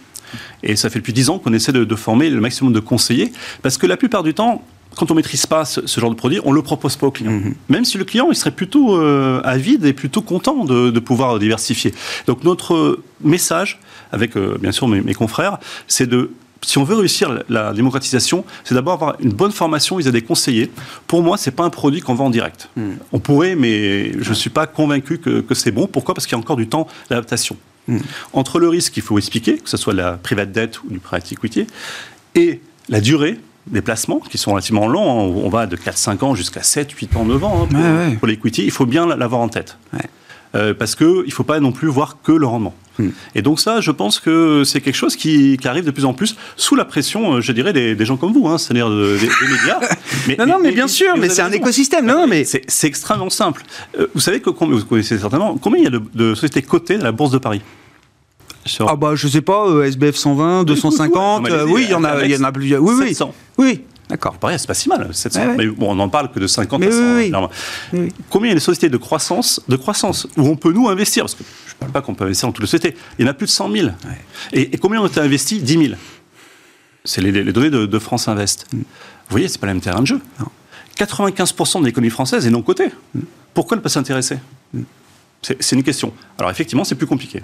Et 0.63 0.75
ça 0.75 0.89
fait 0.89 0.99
depuis 0.99 1.13
dix 1.13 1.29
ans 1.29 1.39
qu'on 1.39 1.53
essaie 1.53 1.71
de, 1.71 1.95
former 1.95 2.29
le 2.29 2.41
maximum 2.41 2.73
de 2.73 2.79
conseillers, 2.79 3.31
parce 3.61 3.77
que 3.77 3.87
la 3.87 3.97
plupart 3.97 4.23
du 4.23 4.33
temps, 4.33 4.63
quand 4.95 5.11
on 5.11 5.15
maîtrise 5.15 5.45
pas 5.45 5.65
ce, 5.65 5.99
genre 5.99 6.09
de 6.09 6.15
produit, 6.15 6.39
on 6.43 6.51
le 6.51 6.61
propose 6.61 6.95
pas 6.95 7.07
au 7.07 7.11
client. 7.11 7.31
Mhm. 7.31 7.55
Même 7.69 7.85
si 7.85 7.97
le 7.97 8.05
client, 8.05 8.27
il 8.29 8.35
serait 8.35 8.51
plutôt 8.51 8.97
euh, 8.97 9.41
avide 9.43 9.85
et 9.85 9.93
plutôt 9.93 10.21
content 10.21 10.65
de, 10.65 10.99
pouvoir 10.99 11.39
diversifier. 11.39 11.93
Donc 12.27 12.43
notre 12.43 12.99
message, 13.21 13.79
avec 14.11 14.37
euh, 14.37 14.57
bien 14.59 14.71
sûr 14.71 14.87
mes, 14.87 15.13
confrères, 15.13 15.57
c'est 15.87 16.07
de 16.07 16.31
si 16.61 16.77
on 16.77 16.85
veut 16.85 16.95
réussir 16.95 17.43
la 17.49 17.73
démocratisation, 17.73 18.45
c'est 18.63 18.73
d'abord 18.73 18.93
avoir 18.93 19.15
une 19.19 19.33
bonne 19.33 19.51
formation 19.51 19.97
vis-à-vis 19.97 20.21
des 20.21 20.25
conseillers. 20.25 20.71
Pour 21.07 21.21
moi, 21.21 21.35
c'est 21.37 21.51
pas 21.51 21.63
un 21.63 21.69
produit 21.69 21.99
qu'on 21.99 22.15
vend 22.15 22.27
en 22.27 22.29
direct. 22.29 22.69
Mhm. 22.77 22.97
On 23.11 23.19
pourrait, 23.19 23.55
mais 23.55 24.13
je 24.21 24.29
ne 24.29 24.35
suis 24.35 24.49
pas 24.49 24.65
convaincu 24.65 25.17
que, 25.17 25.41
que 25.41 25.55
c'est 25.55 25.71
bon. 25.71 25.87
Pourquoi? 25.87 26.13
Parce 26.13 26.25
qu'il 26.25 26.37
y 26.37 26.39
a 26.39 26.39
encore 26.39 26.55
du 26.55 26.67
temps 26.67 26.87
d'adaptation. 27.09 27.57
Hmm. 27.87 27.97
Entre 28.31 28.59
le 28.59 28.69
risque 28.69 28.93
qu'il 28.93 29.03
faut 29.03 29.17
expliquer, 29.17 29.57
que 29.57 29.69
ce 29.69 29.77
soit 29.77 29.93
la 29.93 30.13
private 30.13 30.51
debt 30.51 30.71
ou 30.85 30.89
du 30.89 30.99
private 30.99 31.31
equity, 31.31 31.67
et 32.35 32.61
la 32.89 33.01
durée 33.01 33.39
des 33.67 33.81
placements, 33.81 34.19
qui 34.19 34.37
sont 34.37 34.51
relativement 34.51 34.87
longs, 34.87 35.31
hein. 35.31 35.41
on 35.43 35.49
va 35.49 35.67
de 35.67 35.75
4-5 35.75 36.23
ans 36.23 36.35
jusqu'à 36.35 36.63
7, 36.63 36.91
8 36.91 37.15
ans, 37.15 37.25
9 37.25 37.43
ans 37.43 37.67
hein, 37.73 38.15
pour, 38.19 38.27
l'equity, 38.27 38.63
il 38.63 38.71
faut 38.71 38.85
bien 38.85 39.05
l'avoir 39.05 39.41
en 39.41 39.49
tête. 39.49 39.77
Euh, 40.55 40.73
parce 40.75 40.93
qu'il 40.95 41.07
ne 41.25 41.31
faut 41.31 41.43
pas 41.43 41.59
non 41.59 41.71
plus 41.71 41.87
voir 41.87 42.17
que 42.21 42.31
le 42.31 42.45
rendement. 42.45 42.75
Hmm. 42.99 43.09
Et 43.33 43.41
donc 43.41 43.59
ça, 43.59 43.81
je 43.81 43.89
pense 43.89 44.19
que 44.19 44.63
c'est 44.63 44.81
quelque 44.81 44.95
chose 44.95 45.15
qui, 45.15 45.57
arrive 45.65 45.83
de 45.83 45.89
plus 45.89 46.05
en 46.05 46.13
plus 46.13 46.35
sous 46.57 46.75
la 46.75 46.85
pression, 46.85 47.35
euh, 47.35 47.41
je 47.41 47.51
dirais, 47.51 47.73
des, 47.73 48.05
gens 48.05 48.17
comme 48.17 48.33
vous, 48.33 48.47
hein, 48.47 48.59
c'est-à-dire 48.59 48.87
des, 48.87 49.17
médias. 49.49 49.79
Mais, 50.27 50.35
non, 50.37 50.45
non, 50.45 50.59
mais, 50.61 50.71
bien 50.71 50.87
sûr, 50.87 51.17
mais, 51.17 51.29
c'est 51.29 51.41
un 51.41 51.51
écosystème. 51.51 52.05
Non, 52.05 52.27
mais 52.27 52.45
c'est 52.45 52.87
extrêmement 52.87 53.31
simple. 53.31 53.63
Euh, 53.99 54.07
vous 54.13 54.21
savez 54.21 54.41
que 54.41 54.51
vous 54.51 54.85
connaissez 54.85 55.17
certainement 55.17 55.57
combien 55.57 55.79
il 55.79 55.83
y 55.85 55.87
a 55.87 55.99
de, 56.13 56.35
sociétés 56.35 56.61
cotées 56.61 56.95
à 56.95 57.03
la 57.03 57.11
bourse 57.11 57.31
de 57.31 57.39
Paris? 57.39 57.61
Ah 58.79 58.95
bah 58.95 59.15
je 59.15 59.27
sais 59.27 59.41
pas, 59.41 59.65
SBF 59.85 60.15
120, 60.15 60.63
250, 60.63 61.49
oui, 61.67 61.83
il 61.85 61.91
y 61.91 61.93
en 61.93 62.03
a, 62.05 62.23
il 62.23 62.31
y 62.31 62.37
en 62.37 62.43
a 62.43 62.51
plusieurs. 62.51 62.81
Oui, 62.81 62.93
oui. 62.97 63.17
Oui. 63.57 63.81
D'accord. 64.13 64.37
Pareil, 64.37 64.59
c'est 64.59 64.67
pas 64.67 64.75
si 64.75 64.89
mal, 64.89 65.09
700. 65.11 65.55
Mais 65.57 65.65
bon, 65.65 65.89
on 65.89 65.95
n'en 65.95 66.07
parle 66.07 66.31
que 66.31 66.39
de 66.39 66.45
50 66.45 66.83
à 66.83 66.91
100. 66.91 67.49
Oui, 67.93 68.13
Combien 68.29 68.49
il 68.49 68.49
y 68.49 68.51
a 68.51 68.55
de 68.55 68.59
sociétés 68.59 68.89
de 68.89 68.97
croissance, 68.97 69.59
de 69.67 69.75
croissance 69.75 70.27
où 70.37 70.47
on 70.47 70.55
peut 70.55 70.71
nous 70.71 70.87
investir? 70.87 71.23
Parce 71.23 71.33
que 71.33 71.43
je 71.65 71.73
ne 71.73 71.79
parle 71.79 71.91
pas 71.91 72.03
qu'on 72.03 72.13
peut 72.13 72.23
investir 72.23 72.47
dans 72.47 72.53
toutes 72.53 72.61
les 72.61 72.69
sociétés. 72.69 72.95
Il 73.17 73.25
y 73.25 73.27
en 73.27 73.31
a 73.31 73.33
plus 73.33 73.47
de 73.47 73.51
100 73.51 73.71
000. 73.71 73.89
Et, 74.51 74.77
combien 74.77 75.01
ont 75.01 75.07
été 75.07 75.19
investis? 75.19 75.63
10 75.63 75.87
000. 75.87 75.95
C'est 77.03 77.21
les, 77.21 77.51
données 77.51 77.71
de, 77.71 77.99
France 77.99 78.27
Invest. 78.27 78.67
Mm. 78.71 78.77
Vous 78.77 78.83
voyez, 79.31 79.47
c'est 79.47 79.57
pas 79.57 79.65
le 79.65 79.73
même 79.73 79.81
terrain 79.81 80.01
de 80.01 80.05
jeu. 80.05 80.21
95% 80.95 81.81
de 81.81 81.85
l'économie 81.87 82.11
française 82.11 82.45
est 82.45 82.51
non 82.51 82.61
cotée. 82.61 82.91
Mm. 83.15 83.21
Pourquoi 83.55 83.77
ne 83.77 83.81
pas 83.81 83.89
s'intéresser? 83.89 84.37
Mm. 84.75 84.83
C'est 85.41 85.75
une 85.75 85.81
question. 85.81 86.13
Alors 86.37 86.51
effectivement, 86.51 86.83
c'est 86.83 86.93
plus 86.93 87.07
compliqué 87.07 87.41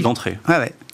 d'entrée. 0.00 0.38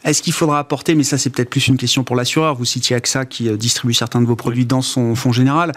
Est-ce 0.07 0.23
qu'il 0.23 0.33
faudra 0.33 0.61
apporter, 0.61 0.95
mais 0.95 1.03
ça 1.03 1.19
c'est 1.19 1.31
peut-être 1.31 1.51
plus 1.51 1.67
une 1.67 1.77
question 1.77 2.05
pour 2.05 2.15
l'assureur, 2.15 2.55
vous 2.55 2.65
citiez 2.65 2.95
AXA 2.95 3.27
qui 3.27 3.49
euh, 3.49 3.57
distribue 3.57 3.93
certains 3.93 4.21
de 4.21 4.27
vos 4.27 4.37
produits 4.37 4.65
dans 4.65 4.81
son 4.81 5.17
fonds 5.17 5.33
général. 5.33 5.73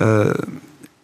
Euh, 0.00 0.32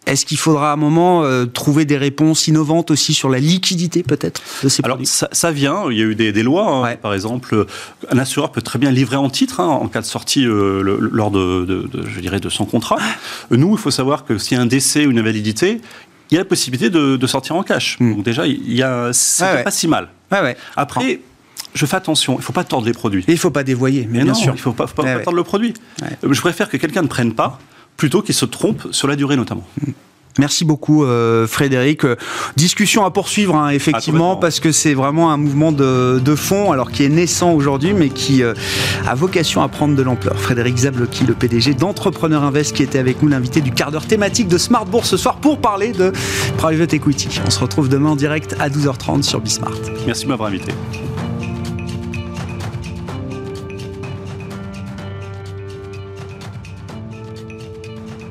est-ce 0.05 0.25
qu'il 0.25 0.37
faudra 0.37 0.71
à 0.71 0.73
un 0.73 0.77
moment 0.77 1.23
euh, 1.23 1.45
trouver 1.45 1.83
des 1.83 1.97
réponses 1.97 2.47
innovantes 2.47 2.89
aussi 2.89 3.13
sur 3.13 3.29
la 3.29 3.39
liquidité 3.39 4.01
peut-être 4.01 4.41
de 4.63 4.69
ces 4.69 4.81
Alors, 4.83 4.95
produits? 4.95 5.07
ça, 5.07 5.27
ça, 5.33 5.51
vient, 5.51 5.91
il 5.91 5.97
y 5.97 6.01
a 6.01 6.05
eu 6.05 6.15
des, 6.15 6.31
lois. 6.41 6.87
Hein. 6.89 6.95
Par 6.95 7.13
exemple, 7.13 7.65
un 8.09 8.17
assureur 8.17 8.51
peut 8.51 8.61
très 8.61 8.79
bien 8.79 8.91
livrer 8.91 9.17
en 9.17 9.29
titre 9.29 9.59
hein, 9.59 9.67
en 9.67 9.87
cas 9.89 9.99
de 9.99 10.05
sortie 10.05 10.45
lors 10.45 11.31
de, 11.31 11.87
je 12.07 12.19
dirais, 12.21 12.39
de 12.39 12.49
son 12.49 12.65
contrat. 12.65 12.97
Nous, 13.51 13.75
il 13.75 13.77
faut 13.77 13.91
savoir 13.91 14.23
que 14.23 14.37
s'il 14.37 14.57
y 14.57 14.59
a 14.59 14.63
un 14.63 14.67
décès 14.67 15.05
ou 15.05 15.11
une 15.11 15.19
invalidité, 15.19 15.81
il 16.31 16.35
y 16.35 16.37
a 16.37 16.41
la 16.41 16.45
possibilité 16.45 16.89
de, 16.89 17.27
sortir 17.27 17.55
en 17.55 17.63
cash. 17.63 17.97
Hmm. 17.99 18.15
Donc 18.15 18.23
déjà, 18.23 18.47
il 18.47 18.73
y 18.73 18.81
a, 18.81 19.11
c'est 19.11 19.63
pas 19.63 19.69
si 19.69 19.87
mal. 19.87 20.09
Après, 20.75 21.19
je 21.73 21.85
fais 21.85 21.95
attention, 21.95 22.33
il 22.33 22.37
ne 22.37 22.43
faut 22.43 22.53
pas 22.53 22.63
tordre 22.63 22.87
les 22.87 22.93
produits. 22.93 23.23
il 23.27 23.33
ne 23.33 23.39
faut 23.39 23.51
pas 23.51 23.63
dévoyer, 23.63 24.07
mais, 24.09 24.23
bien 24.23 24.33
sûr. 24.33 24.53
Il 24.53 24.57
ne 24.57 24.61
faut 24.61 24.73
pas, 24.73 24.87
tordre 24.87 25.33
le 25.33 25.43
produit. 25.43 25.73
Je 26.23 26.41
préfère 26.41 26.69
que 26.69 26.77
quelqu'un 26.77 27.01
ne 27.01 27.07
prenne 27.07 27.33
pas 27.33 27.59
plutôt 27.97 28.21
qu'il 28.21 28.35
se 28.35 28.45
trompe 28.45 28.87
sur 28.91 29.07
la 29.07 29.15
durée 29.15 29.35
notamment. 29.35 29.67
Mm. 29.81 29.91
Merci 30.39 30.63
beaucoup 30.63 31.03
euh, 31.03 31.47
Frédéric. 31.47 32.05
Euh, 32.05 32.15
discussion 32.55 33.03
à 33.03 33.11
poursuivre 33.11 33.55
hein, 33.55 33.69
effectivement 33.69 34.37
parce 34.37 34.59
que 34.61 34.71
c'est 34.71 34.93
vraiment 34.93 35.31
un 35.31 35.37
mouvement 35.37 35.71
de, 35.71 36.35
fond 36.35 36.71
alors 36.71 36.91
qui 36.91 37.03
est 37.03 37.09
naissant 37.09 37.51
aujourd'hui 37.51 37.93
mais 37.93 38.09
qui 38.09 38.41
euh, 38.41 38.53
a 39.05 39.15
vocation 39.15 39.61
à 39.61 39.67
prendre 39.67 39.95
de 39.95 40.01
l'ampleur. 40.01 40.39
Frédéric 40.39 40.77
Zabloki, 40.77 41.25
le 41.25 41.33
PDG 41.33 41.73
d'Entrepreneur 41.73 42.43
Invest 42.43 42.73
qui 42.73 42.83
était 42.83 42.99
avec 42.99 43.21
nous 43.21 43.27
l'invité 43.27 43.59
du 43.59 43.71
quart 43.71 43.91
d'heure 43.91 44.07
thématique 44.07 44.47
de 44.47 44.57
Smart 44.57 44.85
Bourse 44.85 45.09
ce 45.09 45.17
soir 45.17 45.37
pour 45.37 45.59
parler 45.59 45.91
de 45.91 46.13
Private 46.57 46.93
Equity. 46.93 47.41
On 47.45 47.49
se 47.49 47.59
retrouve 47.59 47.89
demain 47.89 48.11
en 48.11 48.15
direct 48.15 48.55
à 48.59 48.69
12h30 48.69 49.23
sur 49.23 49.41
Bismart. 49.41 49.73
Merci 50.05 50.23
de 50.23 50.29
m'avoir 50.29 50.47
invité. 50.47 50.71